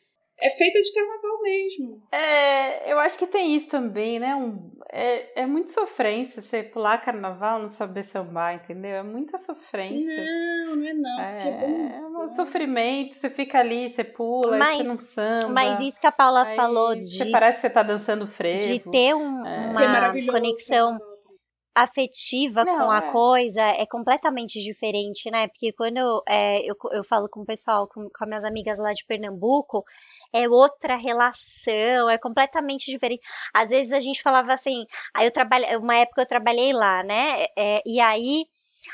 é 0.41 0.49
feita 0.51 0.81
de 0.81 0.93
carnaval 0.93 1.41
mesmo. 1.41 2.01
É, 2.11 2.91
eu 2.91 2.99
acho 2.99 3.17
que 3.17 3.27
tem 3.27 3.55
isso 3.55 3.69
também, 3.69 4.19
né? 4.19 4.35
Um, 4.35 4.71
é, 4.91 5.41
é 5.43 5.45
muito 5.45 5.71
sofrência 5.71 6.41
você 6.41 6.61
pular 6.63 6.97
carnaval, 6.99 7.59
não 7.59 7.69
saber 7.69 8.03
sambar, 8.03 8.55
entendeu? 8.55 8.91
É 8.91 9.03
muita 9.03 9.37
sofrência. 9.37 10.23
Não, 10.65 10.75
não 10.75 10.87
é 10.87 10.93
não. 10.93 11.21
É, 11.21 11.43
é 11.49 11.97
é 11.97 12.05
um 12.05 12.13
bom. 12.13 12.27
sofrimento, 12.27 13.13
você 13.15 13.29
fica 13.29 13.59
ali, 13.59 13.89
você 13.89 14.03
pula, 14.03 14.57
Mas- 14.57 14.77
você 14.79 14.83
não 14.83 14.97
samba. 14.97 15.49
mas 15.49 15.79
isso 15.79 15.99
que 16.01 16.07
a 16.07 16.11
Paula 16.11 16.43
aí 16.43 16.55
falou 16.55 16.89
Você 16.89 17.25
de, 17.25 17.31
parece 17.31 17.57
que 17.57 17.61
você 17.61 17.69
tá 17.69 17.83
dançando 17.83 18.27
frevo. 18.27 18.59
de 18.59 18.79
ter 18.79 19.13
um- 19.15 19.45
É. 19.45 19.67
É 19.67 19.69
uma 19.71 19.87
maravilhoso. 19.87 20.31
conexão 20.39 20.89
carnaval. 20.97 21.10
Afetiva 21.75 22.65
Não, 22.65 22.77
com 22.77 22.91
a 22.91 22.97
é. 22.97 23.11
coisa 23.11 23.61
é 23.61 23.85
completamente 23.85 24.61
diferente, 24.61 25.29
né? 25.31 25.47
Porque 25.47 25.71
quando 25.73 25.97
eu, 25.97 26.21
é, 26.27 26.59
eu, 26.69 26.75
eu 26.91 27.03
falo 27.03 27.29
com 27.29 27.41
o 27.41 27.45
pessoal, 27.45 27.87
com, 27.87 28.03
com 28.09 28.23
as 28.23 28.27
minhas 28.27 28.43
amigas 28.45 28.77
lá 28.77 28.93
de 28.93 29.05
Pernambuco, 29.05 29.83
é 30.33 30.47
outra 30.47 30.95
relação, 30.97 32.09
é 32.09 32.17
completamente 32.17 32.89
diferente. 32.91 33.21
Às 33.53 33.69
vezes 33.69 33.91
a 33.93 33.99
gente 33.99 34.21
falava 34.21 34.53
assim, 34.53 34.85
aí 35.13 35.25
eu 35.25 35.31
trabalhei, 35.31 35.75
uma 35.77 35.95
época 35.97 36.21
eu 36.21 36.27
trabalhei 36.27 36.73
lá, 36.73 37.03
né? 37.03 37.45
É, 37.57 37.81
e 37.85 37.99
aí 37.99 38.45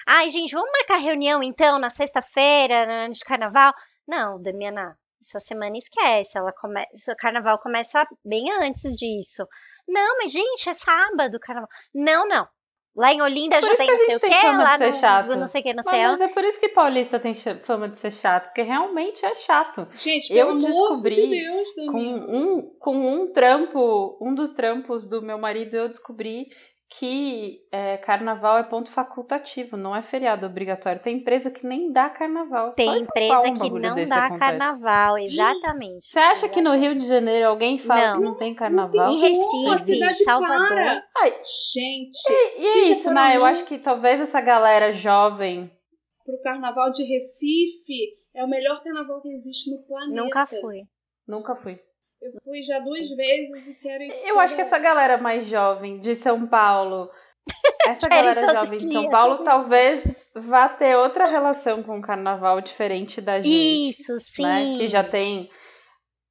Ai, 0.05 0.29
gente, 0.29 0.53
vamos 0.53 0.71
marcar 0.71 0.97
reunião 0.97 1.41
então 1.43 1.77
na 1.79 1.89
sexta-feira, 1.89 2.85
na- 2.85 3.07
de 3.09 3.19
carnaval? 3.21 3.73
Não, 4.07 4.41
Damiana, 4.41 4.97
essa 5.21 5.39
semana 5.39 5.77
esquece. 5.77 6.37
Ela 6.37 6.51
começa, 6.53 7.13
o 7.13 7.15
carnaval 7.15 7.59
começa 7.59 8.05
bem 8.25 8.51
antes 8.51 8.95
disso. 8.97 9.47
Não, 9.87 10.17
mas 10.17 10.31
gente, 10.31 10.69
é 10.69 10.73
sábado, 10.73 11.39
carnaval. 11.39 11.69
Não, 11.93 12.27
não. 12.27 12.47
Lá 12.97 13.13
em 13.13 13.21
Olinda 13.21 13.59
Por 13.59 13.65
já 13.67 13.73
isso 13.73 13.77
tem 13.77 13.85
que 13.85 13.91
a 13.91 13.95
não 13.95 14.05
sei 14.05 14.09
gente 14.09 14.21
tem 14.21 14.37
fama 14.41 14.57
de 14.57 14.63
lá 14.63 14.77
ser 14.77 14.85
no, 14.87 14.91
chato. 14.93 15.35
não 15.37 15.47
sei 15.47 15.61
o 15.61 15.63
que, 15.63 15.73
não 15.73 15.83
Mas, 15.85 15.95
sei 15.95 16.07
mas 16.07 16.21
é 16.21 16.27
por 16.29 16.43
isso 16.43 16.59
que 16.59 16.69
paulista 16.69 17.19
tem 17.19 17.35
fama 17.35 17.87
de 17.87 17.97
ser 17.99 18.11
chato, 18.11 18.45
porque 18.45 18.63
realmente 18.63 19.23
é 19.23 19.35
chato. 19.35 19.87
Gente, 19.95 20.33
Eu 20.33 20.57
descobri 20.57 21.15
de 21.15 21.29
Deus, 21.29 21.67
Com 21.91 22.01
um, 22.01 22.75
com 22.79 22.95
um 22.95 23.31
trampo, 23.31 24.17
um 24.19 24.33
dos 24.33 24.49
trampos 24.51 25.07
do 25.07 25.21
meu 25.21 25.37
marido, 25.37 25.75
eu 25.75 25.89
descobri 25.89 26.47
que 26.89 27.59
é, 27.69 27.97
carnaval 27.97 28.57
é 28.57 28.63
ponto 28.63 28.89
facultativo, 28.89 29.75
não 29.75 29.93
é 29.95 30.01
feriado 30.01 30.45
obrigatório. 30.45 31.01
Tem 31.01 31.17
empresa 31.17 31.51
que 31.51 31.65
nem 31.67 31.91
dá 31.91 32.09
carnaval. 32.09 32.71
Tem 32.71 32.87
empresa 32.87 33.39
um 33.39 33.53
que 33.53 33.69
não 33.69 33.93
dá 34.05 34.25
acontece. 34.25 34.39
carnaval, 34.39 35.17
exatamente. 35.17 36.05
Você 36.05 36.19
acha 36.19 36.47
que 36.47 36.61
no 36.61 36.73
Rio 36.75 36.95
de 36.95 37.05
Janeiro 37.05 37.47
alguém 37.49 37.77
fala 37.77 38.07
Não. 38.07 38.13
que 38.19 38.23
não 38.23 38.37
tem 38.37 38.53
carnaval? 38.55 39.11
Em 39.11 39.19
Recife, 39.19 39.67
a 39.69 39.77
cidade 39.79 40.23
Salvador. 40.23 40.67
para. 40.69 41.03
Ai, 41.21 41.31
Gente, 41.73 42.29
e 42.57 42.65
é 42.65 42.83
Sim, 42.85 42.91
isso, 42.91 43.13
né? 43.13 43.35
Eu 43.35 43.39
não. 43.41 43.47
acho 43.47 43.65
que 43.65 43.77
talvez 43.77 44.21
essa 44.21 44.39
galera 44.39 44.91
jovem. 44.91 45.69
pro 46.25 46.41
carnaval 46.41 46.89
de 46.91 47.03
Recife 47.03 48.15
é 48.33 48.45
o 48.45 48.49
melhor 48.49 48.81
carnaval 48.81 49.21
que 49.21 49.29
existe 49.29 49.69
no 49.71 49.83
planeta. 49.85 50.21
Nunca 50.23 50.45
fui. 50.47 50.77
Nunca 51.27 51.53
fui. 51.55 51.79
Eu 52.21 52.31
fui 52.43 52.61
já 52.63 52.79
duas 52.79 53.09
vezes 53.09 53.67
e 53.67 53.75
quero 53.75 54.03
ir. 54.03 54.11
Eu 54.25 54.39
acho 54.39 54.55
que 54.55 54.61
essa 54.61 54.79
galera 54.79 55.17
mais 55.17 55.45
jovem 55.45 55.99
de 55.99 56.15
São 56.15 56.47
Paulo, 56.47 57.09
essa 57.87 58.09
galera 58.09 58.41
jovem 58.41 58.77
de 58.77 58.91
São 58.91 59.01
dia. 59.01 59.09
Paulo, 59.09 59.43
talvez 59.43 60.29
vá 60.35 60.67
ter 60.67 60.95
outra 60.95 61.27
relação 61.27 61.83
com 61.83 61.99
o 61.99 62.01
carnaval 62.01 62.59
diferente 62.59 63.21
da 63.21 63.39
gente. 63.39 63.89
Isso, 63.89 64.17
sim. 64.17 64.43
né? 64.43 64.77
Que 64.77 64.87
já 64.87 65.03
tem 65.03 65.49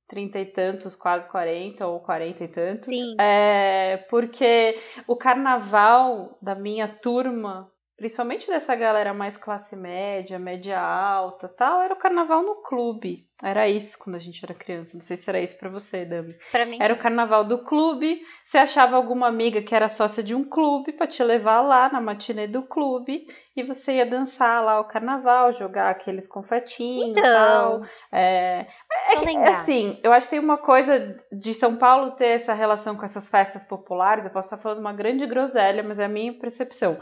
trinta 0.08 0.38
e 0.38 0.46
tantos, 0.46 0.94
quase 0.96 1.28
40 1.28 1.86
ou 1.86 2.00
quarenta 2.00 2.44
e 2.44 2.48
tantos. 2.48 2.94
Sim. 2.94 3.16
É, 3.20 3.98
porque 4.08 4.78
o 5.06 5.16
carnaval 5.16 6.38
da 6.40 6.54
minha 6.54 6.88
turma, 6.88 7.70
principalmente 7.96 8.46
dessa 8.46 8.74
galera 8.74 9.14
mais 9.14 9.36
classe 9.36 9.74
média, 9.74 10.38
média 10.38 10.80
alta, 10.80 11.48
tal, 11.48 11.80
era 11.80 11.94
o 11.94 11.98
carnaval 11.98 12.42
no 12.42 12.56
clube. 12.56 13.26
Era 13.42 13.68
isso 13.68 13.98
quando 14.02 14.16
a 14.16 14.18
gente 14.18 14.42
era 14.42 14.54
criança. 14.54 14.96
Não 14.96 15.02
sei 15.02 15.14
se 15.14 15.28
era 15.28 15.38
isso 15.38 15.58
pra 15.58 15.68
você, 15.68 16.06
Dami. 16.06 16.34
Pra 16.50 16.64
mim. 16.64 16.78
Era 16.80 16.94
o 16.94 16.98
carnaval 16.98 17.44
do 17.44 17.58
clube. 17.64 18.22
Você 18.42 18.56
achava 18.56 18.96
alguma 18.96 19.28
amiga 19.28 19.60
que 19.60 19.74
era 19.74 19.90
sócia 19.90 20.22
de 20.22 20.34
um 20.34 20.42
clube 20.42 20.92
pra 20.92 21.06
te 21.06 21.22
levar 21.22 21.60
lá 21.60 21.90
na 21.92 22.00
matinê 22.00 22.46
do 22.46 22.62
clube 22.62 23.26
e 23.54 23.62
você 23.62 23.96
ia 23.96 24.06
dançar 24.06 24.64
lá 24.64 24.80
o 24.80 24.84
carnaval, 24.84 25.52
jogar 25.52 25.90
aqueles 25.90 26.26
confetinhos 26.26 27.14
e 27.16 27.22
tal. 27.22 27.76
Então, 27.76 27.88
É, 28.10 28.66
é 29.12 29.48
assim, 29.48 30.00
eu 30.02 30.12
acho 30.12 30.28
que 30.28 30.36
tem 30.36 30.38
uma 30.38 30.56
coisa 30.56 31.14
de 31.30 31.52
São 31.52 31.76
Paulo 31.76 32.12
ter 32.12 32.28
essa 32.28 32.54
relação 32.54 32.96
com 32.96 33.04
essas 33.04 33.28
festas 33.28 33.64
populares. 33.64 34.24
Eu 34.24 34.30
posso 34.30 34.46
estar 34.46 34.56
falando 34.56 34.78
uma 34.78 34.94
grande 34.94 35.26
groselha, 35.26 35.82
mas 35.82 35.98
é 35.98 36.06
a 36.06 36.08
minha 36.08 36.32
percepção. 36.32 36.96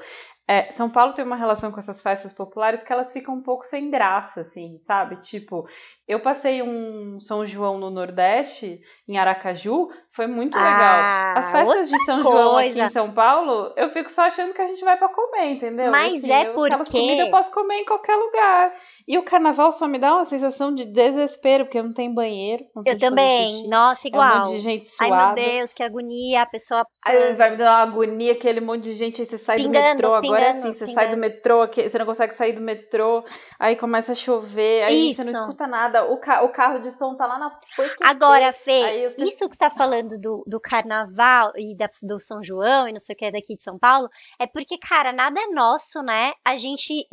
É, 0.46 0.70
São 0.70 0.90
Paulo 0.90 1.14
tem 1.14 1.24
uma 1.24 1.36
relação 1.36 1.72
com 1.72 1.78
essas 1.78 2.00
festas 2.02 2.32
populares 2.32 2.82
que 2.82 2.92
elas 2.92 3.12
ficam 3.12 3.34
um 3.34 3.42
pouco 3.42 3.64
sem 3.64 3.90
graça, 3.90 4.42
assim, 4.42 4.78
sabe? 4.78 5.16
Tipo, 5.16 5.66
eu 6.06 6.20
passei 6.20 6.62
um 6.62 7.18
São 7.20 7.44
João 7.46 7.78
no 7.78 7.90
Nordeste, 7.90 8.80
em 9.08 9.16
Aracaju, 9.18 9.88
foi 10.10 10.26
muito 10.26 10.56
legal. 10.56 10.72
Ah, 10.72 11.34
As 11.36 11.50
festas 11.50 11.88
de 11.88 11.98
São 12.04 12.22
João 12.22 12.56
aqui 12.56 12.68
coisa. 12.74 12.84
em 12.84 12.92
São 12.92 13.10
Paulo, 13.12 13.72
eu 13.76 13.88
fico 13.88 14.10
só 14.10 14.22
achando 14.22 14.52
que 14.54 14.60
a 14.62 14.66
gente 14.66 14.84
vai 14.84 14.96
pra 14.96 15.08
comer, 15.08 15.52
entendeu? 15.52 15.90
Mas 15.90 16.14
Assim, 16.14 16.32
é 16.32 16.46
eu, 16.48 16.62
Aquelas 16.64 16.88
porque- 16.88 17.00
comidas 17.00 17.26
eu 17.26 17.30
posso 17.30 17.50
comer 17.50 17.76
em 17.76 17.84
qualquer 17.84 18.16
lugar. 18.16 18.74
E 19.08 19.18
o 19.18 19.22
carnaval 19.24 19.72
só 19.72 19.86
me 19.88 19.98
dá 19.98 20.14
uma 20.14 20.24
sensação 20.24 20.74
de 20.74 20.84
desespero, 20.84 21.64
porque 21.64 21.82
não 21.82 21.92
tem 21.92 22.12
banheiro. 22.12 22.64
Não 22.76 22.82
tem 22.82 22.92
Eu 22.94 22.98
fazer 23.00 23.10
também. 23.10 23.68
Nossa, 23.68 24.06
É 24.06 24.10
um 24.10 24.14
igual. 24.14 24.38
monte 24.38 24.50
de 24.50 24.58
gente 24.60 24.88
Ai, 25.00 25.08
suada. 25.08 25.40
meu 25.40 25.50
Deus, 25.50 25.72
que 25.72 25.82
agonia. 25.82 26.42
A 26.42 26.46
pessoa. 26.46 26.86
Aí 27.06 27.32
vai 27.34 27.50
me 27.50 27.56
dar 27.56 27.64
uma 27.72 27.82
agonia, 27.92 28.32
aquele 28.32 28.60
monte 28.60 28.84
de 28.84 28.92
gente, 28.94 29.20
aí 29.20 29.26
você 29.26 29.38
sai 29.38 29.58
do 29.58 29.70
Pingando, 29.70 29.88
metrô, 29.88 30.14
agora 30.14 30.44
é 30.44 30.52
pingando, 30.52 30.68
assim, 30.68 30.78
você 30.78 30.86
sai 30.92 31.06
do 31.08 31.14
pingando. 31.16 31.34
metrô, 31.34 31.66
você 31.66 31.98
não 31.98 32.06
consegue 32.06 32.34
sair 32.34 32.52
do 32.52 32.60
metrô, 32.60 33.24
aí 33.58 33.74
começa 33.76 34.12
a 34.12 34.14
chover, 34.14 34.84
aí 34.84 35.14
você 35.14 35.24
não 35.24 35.30
Isso. 35.30 35.40
escuta 35.40 35.66
nada, 35.66 35.93
o, 36.02 36.16
ca 36.18 36.42
o 36.42 36.48
carro 36.48 36.80
de 36.80 36.90
som 36.90 37.14
tá 37.14 37.26
lá 37.26 37.38
na 37.38 37.50
poiquetê. 37.76 38.04
Agora, 38.04 38.52
Fê, 38.52 39.06
os 39.06 39.12
isso 39.18 39.48
que 39.48 39.54
você 39.54 39.58
tá 39.58 39.70
falando 39.70 40.18
do, 40.18 40.42
do 40.46 40.60
carnaval 40.60 41.52
e 41.56 41.76
da- 41.76 41.88
do 42.02 42.18
São 42.18 42.42
João 42.42 42.88
e 42.88 42.92
não 42.92 42.98
sei 42.98 43.14
o 43.14 43.16
que 43.16 43.24
é 43.26 43.30
daqui 43.30 43.56
de 43.56 43.62
São 43.62 43.78
Paulo, 43.78 44.08
é 44.38 44.46
porque, 44.46 44.76
cara, 44.78 45.12
nada 45.12 45.40
é 45.40 45.46
nosso, 45.48 46.02
né? 46.02 46.32
A 46.44 46.56
gente 46.56 47.06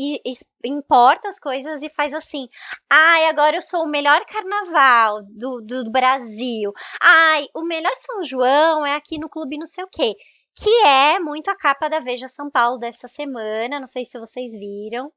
importa 0.64 1.28
as 1.28 1.40
coisas 1.40 1.82
e 1.84 1.90
faz 1.90 2.14
assim. 2.14 2.48
Ai, 2.90 3.26
agora 3.26 3.58
eu 3.58 3.62
sou 3.62 3.84
o 3.84 3.88
melhor 3.90 4.24
carnaval 4.26 5.22
do, 5.30 5.62
do 5.62 5.92
Brasil. 5.92 6.72
Ai, 7.02 7.46
o 7.56 7.64
melhor 7.64 7.94
São 7.96 8.24
João 8.24 8.86
é 8.86 8.96
aqui 8.96 9.18
no 9.20 9.30
clube 9.30 9.58
não 9.58 9.66
sei 9.66 9.84
o 9.84 9.90
quê. 9.92 10.16
Que 10.54 10.70
é 10.86 11.18
muito 11.20 11.50
a 11.50 11.56
capa 11.56 11.88
da 11.90 12.00
Veja 12.00 12.28
São 12.28 12.50
Paulo 12.52 12.78
dessa 12.78 13.08
semana. 13.08 13.80
Não 13.80 13.88
sei 13.88 14.04
se 14.06 14.20
vocês 14.20 14.52
viram. 14.54 15.12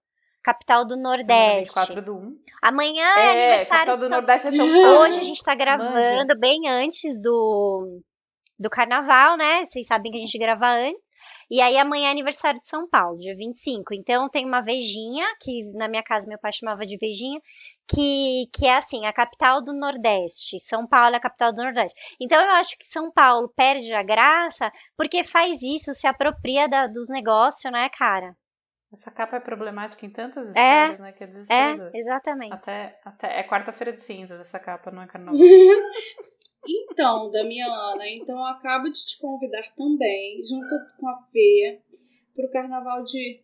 Capital 0.45 0.85
do 0.85 0.95
Semana 0.95 1.17
Nordeste. 1.17 1.75
24 1.81 2.03
do 2.03 2.15
1. 2.17 2.39
Amanhã 2.63 3.05
é, 3.05 3.21
É, 3.21 3.31
aniversário 3.31 3.69
capital 3.69 3.97
do 3.97 4.09
Nordeste 4.09 4.49
é 4.49 4.51
São 4.53 4.67
Paulo. 4.83 4.99
Hoje 5.01 5.19
a 5.19 5.23
gente 5.25 5.43
tá 5.43 5.55
gravando 5.55 6.39
bem 6.39 6.69
antes 6.69 7.21
do, 7.21 8.01
do 8.59 8.71
carnaval, 8.71 9.37
né? 9.37 9.65
Vocês 9.65 9.87
sabem 9.87 10.13
que 10.13 10.19
a 10.19 10.21
gente 10.21 10.39
grava 10.39 10.67
antes. 10.71 11.03
E 11.51 11.59
aí 11.61 11.79
amanhã 11.79 12.09
é 12.09 12.11
aniversário 12.11 12.61
de 12.61 12.69
São 12.69 12.87
Paulo, 12.89 13.17
dia 13.19 13.35
25. 13.35 13.95
Então 13.95 14.29
tem 14.29 14.45
uma 14.45 14.61
vejinha, 14.61 15.27
que 15.41 15.65
na 15.75 15.89
minha 15.89 16.03
casa 16.03 16.29
meu 16.29 16.39
pai 16.39 16.53
chamava 16.55 16.85
de 16.85 16.99
vejinha, 16.99 17.41
que, 17.89 18.45
que 18.55 18.67
é 18.67 18.77
assim, 18.77 19.07
a 19.07 19.13
capital 19.13 19.63
do 19.63 19.73
Nordeste. 19.73 20.61
São 20.61 20.87
Paulo 20.87 21.15
é 21.15 21.17
a 21.19 21.21
capital 21.21 21.53
do 21.53 21.63
Nordeste. 21.63 21.99
Então 22.21 22.39
eu 22.41 22.51
acho 22.53 22.77
que 22.79 22.87
São 22.87 23.11
Paulo 23.11 23.51
perde 23.57 23.91
a 23.95 24.03
graça 24.03 24.71
porque 24.97 25.25
faz 25.25 25.63
isso, 25.63 25.95
se 25.95 26.07
apropria 26.07 26.69
da- 26.69 26.87
dos 26.87 27.09
negócios, 27.09 27.73
né, 27.73 27.89
cara? 27.91 28.35
Essa 28.95 29.11
capa 29.11 29.37
é 29.37 29.41
problemática 29.41 30.07
em 30.07 30.11
tantas 30.11 30.47
É, 30.57 30.85
esferas, 30.87 31.01
né? 31.01 31.13
Que 31.13 31.25
é 31.25 31.27
É, 31.27 31.31
desesperador. 31.31 31.91
exatamente. 31.95 32.53
Até, 32.55 33.01
até, 33.05 33.41
é 33.41 33.43
quarta-feira 33.43 33.93
de 33.93 34.01
cinzas 34.01 34.41
essa 34.41 34.59
capa, 34.59 34.91
não 34.91 35.03
é 35.03 35.07
carnaval. 35.07 35.39
Então, 36.67 37.31
Damiana, 37.31 38.09
então 38.09 38.39
eu 38.39 38.47
acabo 38.47 38.85
de 38.85 39.05
te 39.05 39.19
convidar 39.21 39.63
também, 39.77 40.41
junto 40.43 40.67
com 40.99 41.09
a 41.09 41.17
Fê, 41.31 41.83
pro 42.35 42.51
carnaval 42.51 43.05
de. 43.05 43.43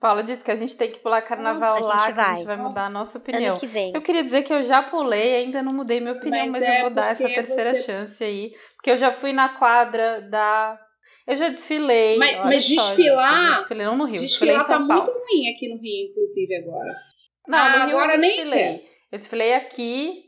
Paula 0.00 0.22
disse 0.22 0.42
que 0.42 0.50
a 0.50 0.54
gente 0.54 0.76
tem 0.78 0.90
que 0.90 0.98
pular 1.00 1.20
carnaval 1.20 1.74
A 1.74 1.82
gente 1.82 1.88
lá, 1.88 2.12
que 2.12 2.20
a 2.20 2.24
gente 2.34 2.44
vai. 2.46 2.56
vai 2.56 2.64
mudar 2.66 2.86
a 2.86 2.90
nossa 2.90 3.18
opinião. 3.18 3.50
Ano 3.52 3.60
que 3.60 3.66
vem. 3.66 3.92
Eu 3.94 4.00
queria 4.00 4.24
dizer 4.24 4.42
que 4.42 4.52
eu 4.54 4.62
já 4.62 4.82
pulei, 4.82 5.36
ainda 5.36 5.62
não 5.62 5.72
mudei 5.74 6.00
minha 6.00 6.14
opinião, 6.14 6.46
Mas 6.48 6.62
mas, 6.62 6.64
é 6.64 6.78
eu 6.78 6.80
vou 6.82 6.90
dar 6.90 7.10
essa 7.12 7.28
terceira 7.28 7.74
você- 7.74 7.82
chance 7.82 8.24
aí. 8.24 8.54
Porque 8.76 8.90
eu 8.90 8.96
já 8.96 9.12
fui 9.12 9.32
na 9.34 9.50
quadra 9.50 10.22
da. 10.22 10.80
Eu 11.26 11.36
já 11.36 11.48
desfilei. 11.48 12.18
Mas- 12.18 12.36
mas 12.38 12.64
só, 12.64 12.68
gente, 12.68 12.96
desfilar- 12.96 13.48
já 13.50 13.56
desfilei 13.58 13.86
não 13.86 13.96
no 13.96 14.04
Rio, 14.04 14.20
desfilei 14.20 14.56
Desfilar 14.56 14.66
São 14.66 14.88
tá 14.88 14.94
Paulo. 14.94 15.12
muito 15.12 15.26
ruim 15.26 15.48
aqui 15.54 15.68
no 15.68 15.76
Rio, 15.80 16.10
inclusive, 16.10 16.54
agora. 16.56 16.96
Não, 17.48 17.58
Ah, 17.58 17.78
no 17.78 17.86
Rio 17.86 17.96
agora 17.98 18.14
eu 18.14 18.18
nem 18.20 18.30
desfilei. 18.30 18.74
Eu 19.12 19.18
desfilei 19.18 19.54
aqui 19.54 20.24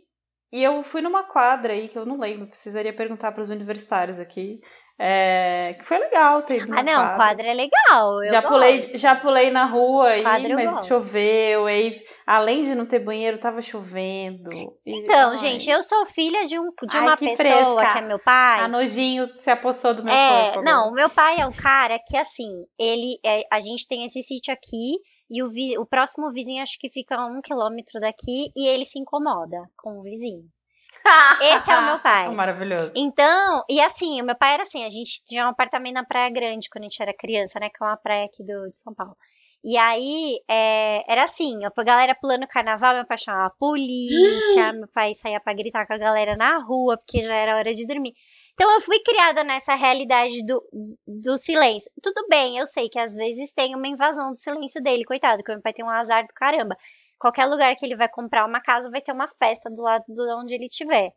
e 0.53 0.63
eu 0.63 0.83
fui 0.83 1.01
numa 1.01 1.25
quadra 1.25 1.73
aí 1.73 1.89
que 1.89 1.99
eu 1.99 2.05
não 2.07 2.19
lembro, 2.19 2.47
precisaria 2.47 2.93
perguntar 2.93 3.33
para 3.33 3.43
os 3.43 3.51
universitários 3.51 4.21
aqui. 4.21 4.61
É, 4.97 5.75
que 5.77 5.85
foi 5.85 5.99
legal 5.99 6.43
ter 6.45 6.63
ido 6.63 6.73
Ah, 6.73 6.83
não, 6.83 7.17
quadra 7.17 7.49
é 7.49 7.53
legal. 7.55 8.25
já 8.31 8.41
gosto. 8.41 8.53
pulei, 8.53 8.97
já 8.97 9.17
pulei 9.17 9.51
na 9.51 9.65
rua 9.65 10.07
aí, 10.11 10.23
Quadra 10.23 10.55
mas 10.55 10.71
gosto. 10.71 10.87
choveu, 10.89 11.67
aí 11.67 12.01
além 12.25 12.63
de 12.63 12.77
não 12.77 12.87
ter 12.87 13.01
banheiro, 13.01 13.39
tava 13.39 13.61
chovendo. 13.61 14.51
E, 14.53 15.01
Então, 15.05 15.37
gente, 15.37 15.69
eu 15.69 15.83
sou 15.83 16.07
filha 16.07 16.47
de, 16.47 16.59
um, 16.59 16.71
de 16.89 16.97
Ai, 16.97 17.03
uma 17.03 17.17
que 17.17 17.27
pessoa 17.37 17.77
fresca. 17.83 17.93
que 17.93 17.99
é 17.99 18.07
meu 18.07 18.19
pai. 18.21 18.61
A 18.61 18.69
nojinho 18.69 19.29
se 19.39 19.51
apossou 19.51 19.95
do 19.95 20.05
meu 20.05 20.15
é, 20.15 20.53
corpo. 20.53 20.63
não, 20.63 20.93
meu 20.93 21.11
pai 21.11 21.41
é 21.41 21.47
um 21.47 21.53
cara 21.53 21.99
que, 22.07 22.17
assim, 22.17 22.65
ele. 22.79 23.19
é, 23.25 23.43
a 23.51 23.59
gente 23.61 23.89
tem 23.89 24.05
esse 24.05 24.23
sítio 24.23 24.55
aqui 24.55 24.93
e 25.29 25.43
o, 25.43 25.51
vi- 25.51 25.77
o 25.77 25.85
próximo 25.87 26.31
vizinho 26.33 26.63
acho 26.63 26.79
que 26.79 26.89
fica 26.89 27.17
a 27.17 27.27
um 27.27 27.41
quilômetro 27.43 27.99
daqui 28.01 28.51
e 28.55 28.69
ele 28.69 28.85
se 28.85 28.99
incomoda 29.01 29.59
com 29.77 29.99
o 29.99 30.03
vizinho. 30.03 30.45
Esse 31.43 31.71
é 31.71 31.79
o 31.79 31.85
meu 31.85 31.99
pai. 32.03 32.29
Maravilhoso. 32.31 32.93
Então, 32.95 33.65
e 33.69 33.81
assim, 33.81 34.21
o 34.21 34.25
meu 34.25 34.37
pai 34.37 34.55
era 34.55 34.63
assim, 34.63 34.85
a 34.85 34.91
gente 34.91 35.23
tinha 35.25 35.47
um 35.47 35.51
apartamento 35.51 35.95
na 35.95 36.05
Praia 36.05 36.31
Grande 36.31 36.69
quando 36.71 36.85
a 36.85 36.89
gente 36.89 37.03
era 37.03 37.15
criança, 37.15 37.61
né? 37.61 37.69
Que 37.69 37.83
é 37.83 37.87
uma 37.87 37.97
praia 37.97 38.25
aqui 38.25 38.43
do, 38.45 38.71
de 38.71 38.79
São 38.79 38.95
Paulo. 38.95 39.17
E 39.67 39.79
aí, 39.79 40.41
é, 40.47 41.03
era 41.11 41.25
assim, 41.25 41.65
a 41.65 41.83
galera 41.83 42.15
pulando 42.15 42.47
carnaval, 42.47 42.97
meu 42.97 43.07
pai 43.07 43.17
chamava 43.17 43.47
a 43.47 43.51
polícia, 43.59 44.75
meu 44.75 44.87
pai 44.89 45.15
saía 45.15 45.41
pra 45.41 45.55
gritar 45.55 45.87
com 45.87 45.95
a 45.95 45.99
galera 45.99 46.37
na 46.37 46.59
rua, 46.59 46.99
porque 46.99 47.23
já 47.23 47.35
era 47.35 47.57
hora 47.57 47.73
de 47.73 47.87
dormir. 47.87 48.13
Então 48.53 48.71
eu 48.73 48.81
fui 48.81 49.01
criada 49.01 49.43
nessa 49.43 49.75
realidade 49.75 50.45
do, 50.45 50.63
do 51.07 51.39
silêncio. 51.39 51.91
Tudo 52.03 52.27
bem, 52.29 52.59
eu 52.59 52.67
sei 52.67 52.91
que 52.91 52.99
às 52.99 53.15
vezes 53.15 53.53
tem 53.53 53.75
uma 53.75 53.89
invasão 53.89 54.31
do 54.31 54.37
silêncio 54.37 54.83
dele, 54.83 55.03
coitado, 55.03 55.43
que 55.43 55.51
meu 55.51 55.63
pai 55.63 55.73
tem 55.73 55.85
um 55.85 55.89
azar 55.89 56.27
do 56.27 56.35
caramba. 56.35 56.77
Qualquer 57.19 57.47
lugar 57.47 57.75
que 57.77 57.85
ele 57.85 57.97
vai 57.97 58.09
comprar 58.09 58.47
uma 58.47 58.61
casa 58.61 58.91
vai 58.91 59.01
ter 59.01 59.13
uma 59.13 59.29
festa 59.29 59.71
do 59.71 59.83
lado 59.83 60.05
de 60.07 60.35
onde 60.35 60.55
ele 60.55 60.67
estiver. 60.67 61.11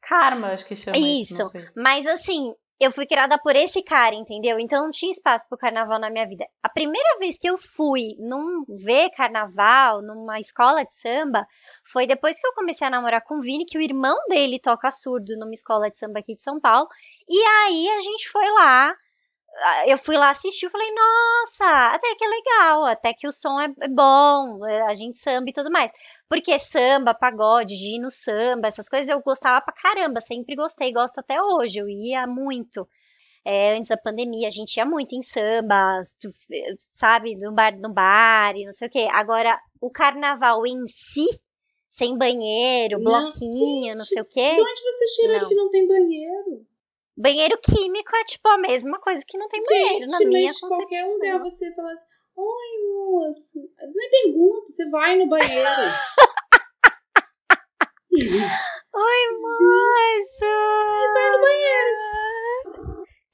Karma, 0.00 0.48
acho 0.48 0.64
que 0.64 0.76
chama 0.76 0.96
isso. 0.96 1.42
Mas 1.76 2.06
assim, 2.06 2.54
eu 2.80 2.90
fui 2.90 3.04
criada 3.04 3.38
por 3.38 3.54
esse 3.54 3.82
cara, 3.82 4.14
entendeu? 4.14 4.58
Então 4.58 4.82
não 4.82 4.90
tinha 4.90 5.12
espaço 5.12 5.44
pro 5.48 5.58
carnaval 5.58 6.00
na 6.00 6.08
minha 6.08 6.26
vida. 6.26 6.46
A 6.62 6.68
primeira 6.68 7.18
vez 7.18 7.38
que 7.38 7.48
eu 7.48 7.58
fui 7.58 8.16
num 8.18 8.64
ver 8.66 9.10
carnaval, 9.10 10.00
numa 10.00 10.40
escola 10.40 10.82
de 10.82 10.94
samba, 10.94 11.46
foi 11.84 12.06
depois 12.06 12.40
que 12.40 12.46
eu 12.46 12.54
comecei 12.54 12.86
a 12.86 12.90
namorar 12.90 13.22
com 13.22 13.36
o 13.36 13.42
Vini, 13.42 13.66
que 13.66 13.76
o 13.76 13.82
irmão 13.82 14.16
dele 14.30 14.58
toca 14.58 14.90
surdo 14.90 15.36
numa 15.36 15.52
escola 15.52 15.90
de 15.90 15.98
samba 15.98 16.20
aqui 16.20 16.34
de 16.34 16.42
São 16.42 16.58
Paulo. 16.58 16.88
E 17.28 17.38
aí 17.38 17.90
a 17.90 18.00
gente 18.00 18.30
foi 18.30 18.50
lá, 18.50 18.94
eu 19.86 19.98
fui 19.98 20.16
lá 20.16 20.30
assistir, 20.30 20.66
eu 20.66 20.70
falei, 20.70 20.88
nossa, 20.92 21.94
até 21.94 22.14
que 22.14 22.24
é 22.24 22.28
legal, 22.28 22.84
até 22.86 23.12
que 23.12 23.26
o 23.26 23.32
som 23.32 23.60
é 23.60 23.68
bom, 23.88 24.64
a 24.86 24.94
gente 24.94 25.18
samba 25.18 25.50
e 25.50 25.52
tudo 25.52 25.70
mais. 25.70 25.90
Porque 26.28 26.58
samba, 26.58 27.12
pagode, 27.14 27.76
de 27.76 27.98
no 28.00 28.10
samba, 28.10 28.68
essas 28.68 28.88
coisas 28.88 29.08
eu 29.08 29.20
gostava 29.20 29.60
pra 29.60 29.74
caramba, 29.74 30.20
sempre 30.20 30.54
gostei, 30.54 30.92
gosto 30.92 31.18
até 31.18 31.42
hoje, 31.42 31.78
eu 31.78 31.88
ia 31.88 32.26
muito. 32.26 32.88
É, 33.44 33.76
antes 33.76 33.88
da 33.88 33.96
pandemia, 33.96 34.48
a 34.48 34.50
gente 34.50 34.76
ia 34.76 34.84
muito 34.84 35.14
em 35.14 35.22
samba, 35.22 36.02
sabe, 36.96 37.36
no 37.36 37.52
bar, 37.52 37.76
no 37.78 37.92
bar 37.92 38.54
e 38.56 38.64
não 38.64 38.72
sei 38.72 38.88
o 38.88 38.90
quê. 38.90 39.08
Agora, 39.12 39.58
o 39.80 39.90
carnaval 39.90 40.66
em 40.66 40.86
si, 40.86 41.26
sem 41.88 42.16
banheiro, 42.16 42.98
bloquinho, 42.98 43.92
não, 43.92 43.98
não 43.98 44.04
sei 44.04 44.20
o 44.20 44.26
quê. 44.26 44.54
De 44.54 44.60
onde 44.60 44.82
você 44.82 45.22
tira 45.22 45.48
que 45.48 45.54
não 45.54 45.70
tem 45.70 45.86
banheiro? 45.86 46.66
Banheiro 47.16 47.58
químico 47.62 48.16
é 48.16 48.24
tipo 48.24 48.48
a 48.48 48.58
mesma 48.58 48.98
coisa 48.98 49.22
que 49.26 49.36
não 49.36 49.48
tem 49.48 49.60
Gente, 49.60 49.68
banheiro. 49.68 50.06
Na 50.10 50.18
minha 50.20 50.46
mas 50.46 50.60
qualquer 50.60 51.04
lugar 51.06 51.38
você 51.40 51.74
fala, 51.74 51.90
oi 52.36 52.78
moço, 52.88 53.46
não 53.54 54.04
é 54.04 54.08
pergunta, 54.10 54.72
você 54.72 54.88
vai 54.88 55.16
no 55.16 55.28
banheiro. 55.28 55.50
oi 58.12 59.22
moço! 59.40 60.50
Vai 61.12 61.30
no 61.30 61.40
banheiro. 61.40 61.96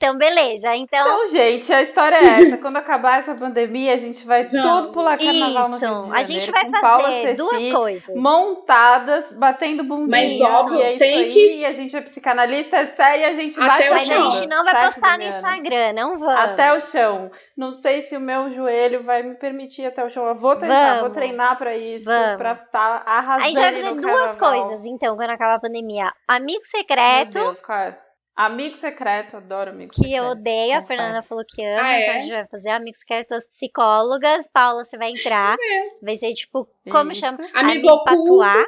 Então, 0.06 0.18
beleza. 0.18 0.74
Então... 0.74 1.00
então, 1.00 1.26
gente, 1.28 1.72
a 1.72 1.82
história 1.82 2.16
é 2.16 2.42
essa. 2.42 2.56
Quando 2.58 2.76
acabar 2.76 3.18
essa 3.18 3.34
pandemia, 3.34 3.94
a 3.94 3.96
gente 3.96 4.26
vai 4.26 4.48
Não. 4.52 4.62
todo 4.62 4.92
pular 4.92 5.18
carnaval 5.18 5.62
Isso. 5.62 5.78
no 5.78 5.78
Rio 5.78 6.02
de 6.02 6.08
Janeiro. 6.10 6.16
A 6.16 6.22
gente 6.22 6.50
vai 6.50 6.64
fazer 6.66 6.80
Paula 6.80 7.10
Ceci, 7.22 7.36
duas 7.36 7.66
coisas. 7.72 8.16
montadas, 8.16 9.32
batendo 9.32 9.84
bundinha. 9.84 10.48
Mas, 10.48 10.54
óbvio, 10.60 10.78
e 10.78 10.82
é 10.82 10.90
isso 10.90 10.98
tem 10.98 11.18
aí. 11.18 11.32
que- 11.32 11.56
E 11.56 11.66
a 11.66 11.72
gente 11.72 11.96
é 11.96 12.00
psicanalista, 12.00 12.76
é 12.76 12.86
séria 12.86 13.22
e 13.22 13.24
a 13.24 13.32
gente 13.32 13.58
Até 13.58 13.66
bate 13.68 13.82
o 13.82 13.86
a 13.86 13.94
Mas 13.94 14.10
a 14.10 14.14
chão. 14.14 14.30
gente 14.30 14.48
não 14.48 14.64
vai 14.64 14.74
certo, 14.74 14.92
postar 15.00 15.18
no? 15.18 15.24
Instagram, 15.24 15.92
não 15.94 16.18
vamos. 16.18 16.40
Até 16.40 16.72
o 16.74 16.80
chão. 16.80 17.30
Não 17.56 17.72
sei 17.72 18.00
se 18.02 18.16
o 18.16 18.20
meu 18.20 18.50
joelho 18.50 19.02
vai 19.02 19.22
me 19.22 19.34
permitir 19.34 19.82
ir 19.82 19.86
até 19.86 20.04
o 20.04 20.10
chão. 20.10 20.26
Eu 20.26 20.34
vou 20.34 20.54
tentar, 20.56 20.86
Vamos. 20.86 21.00
vou 21.00 21.10
treinar 21.10 21.56
pra 21.56 21.76
isso, 21.76 22.04
Vamos. 22.06 22.36
pra 22.36 22.52
estar 22.52 22.70
tá 22.70 23.10
arrasando 23.10 23.44
A 23.44 23.48
gente 23.48 23.60
vai 23.60 23.72
fazer 23.74 23.94
duas 24.00 24.36
carnaval. 24.36 24.62
coisas, 24.68 24.86
então, 24.86 25.16
quando 25.16 25.30
acabar 25.30 25.54
a 25.54 25.60
pandemia. 25.60 26.12
Amigo 26.28 26.52
Meu 26.52 26.64
secreto, 26.64 27.32
Deus, 27.38 27.60
cara. 27.60 28.05
Amigo 28.36 28.76
secreto, 28.76 29.38
adoro 29.38 29.70
amigo 29.70 29.92
que 29.94 30.02
secreto. 30.02 30.22
eu 30.22 30.30
odeio. 30.30 30.78
A. 30.78 30.82
Fernanda 30.82 31.22
falou 31.22 31.42
que 31.48 31.64
ama, 31.64 31.80
Ah, 31.82 32.00
então 32.00 32.14
é? 32.14 32.16
a 32.16 32.20
gente 32.20 32.30
vai 32.32 32.46
fazer 32.46 32.68
amigo 32.68 32.96
secreto 32.96 33.28
das 33.30 33.44
psicólogas. 33.56 34.46
Paula, 34.52 34.84
você 34.84 34.98
vai 34.98 35.10
entrar. 35.10 35.56
Vai 36.02 36.18
ser 36.18 36.34
tipo, 36.34 36.68
como 36.90 37.12
Isso. 37.12 37.20
chama? 37.22 37.38
Amigo 37.54 37.88
oculto. 37.88 38.04
patuá. 38.38 38.62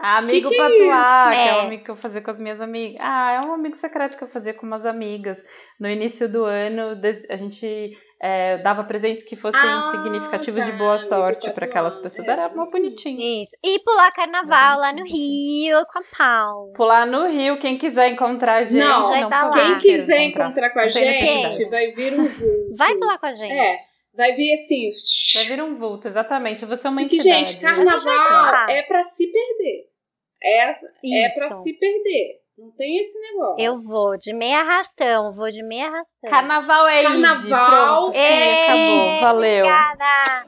Amigo 0.00 0.48
Que 0.48 0.56
que 0.56 0.60
é 0.60 0.68
patuá, 0.68 1.32
que 1.34 1.38
é 1.40 1.56
um 1.56 1.60
amigo 1.60 1.84
que 1.84 1.90
eu 1.90 1.96
fazia 1.96 2.22
com 2.22 2.30
as 2.30 2.40
minhas 2.40 2.60
amigas. 2.60 2.98
Ah, 3.02 3.32
é 3.32 3.46
um 3.46 3.52
amigo 3.52 3.76
secreto 3.76 4.16
que 4.16 4.24
eu 4.24 4.28
fazia 4.28 4.54
com 4.54 4.64
umas 4.66 4.86
amigas. 4.86 5.44
No 5.78 5.88
início 5.88 6.26
do 6.26 6.44
ano, 6.44 6.98
a 7.28 7.36
gente 7.36 7.90
é, 8.18 8.56
dava 8.58 8.84
presentes 8.84 9.24
que 9.24 9.36
fossem 9.36 9.60
Ah, 9.62 9.92
significativos 9.92 10.64
tá, 10.64 10.70
de 10.70 10.78
boa 10.78 10.96
sorte 10.96 11.50
para 11.50 11.66
aquelas 11.66 11.96
pessoas. 11.96 12.26
É, 12.26 12.32
Era 12.32 12.48
mó 12.48 12.64
bonitinho. 12.66 13.20
Isso. 13.42 13.50
E 13.62 13.78
pular 13.80 14.10
carnaval 14.12 14.80
lá 14.80 14.92
no. 14.92 15.04
Rio 15.04 15.78
com 15.92 15.98
a 15.98 16.02
Paula. 16.16 16.72
Pular 16.72 17.06
no 17.06 17.26
Rio, 17.28 17.58
quem 17.58 17.76
quiser 17.76 18.08
encontrar 18.08 18.54
a 18.54 18.64
gente. 18.64 18.82
Não, 18.82 19.20
não, 19.20 19.28
tá 19.28 19.50
Quem 19.50 19.78
quiser 19.80 20.22
encontrar 20.22 20.70
com 20.70 20.78
a 20.80 20.88
gente, 20.88 21.68
vai 21.68 21.92
vir 21.92 22.14
um 22.18 22.24
vulto. 22.24 22.76
Vai 22.76 22.94
pular 22.96 23.18
com 23.18 23.26
a 23.26 23.34
gente. 23.34 23.52
É, 23.52 23.74
vai 24.14 24.32
vir 24.34 24.54
assim. 24.54 24.90
Vai 25.34 25.44
vir 25.44 25.62
um 25.62 25.74
vulto, 25.74 26.08
exatamente. 26.08 26.64
Você 26.64 26.86
é 26.86 26.90
uma 26.90 27.02
Porque, 27.02 27.16
entidade. 27.16 27.38
gente, 27.52 27.66
A 27.66 27.74
gente 27.74 28.04
carnaval 28.04 28.68
é 28.70 28.82
pra 28.82 29.02
se 29.02 29.26
perder. 29.26 29.89
É, 30.42 30.70
é 30.70 31.28
pra 31.34 31.56
se 31.62 31.72
perder. 31.74 32.40
Não 32.58 32.70
tem 32.72 32.98
esse 32.98 33.18
negócio. 33.18 33.64
Eu 33.64 33.76
vou 33.78 34.18
de 34.18 34.34
meia 34.34 34.60
arrastão, 34.60 35.32
vou 35.34 35.50
de 35.50 35.62
meia 35.62 35.86
arrastão. 35.86 36.30
Carnaval 36.30 36.88
é 36.88 37.02
Carnaval. 37.02 38.02
Pronto, 38.04 38.16
Ê, 38.16 38.52
acabou. 38.52 39.12
Valeu. 39.20 39.66
Obrigada. 39.66 40.46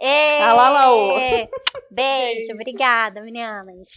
Ê, 0.00 0.42
Alalaô. 0.42 1.08
Beijo, 1.14 1.48
Beijo. 1.90 2.52
obrigada, 2.54 3.20
meninas. 3.20 3.88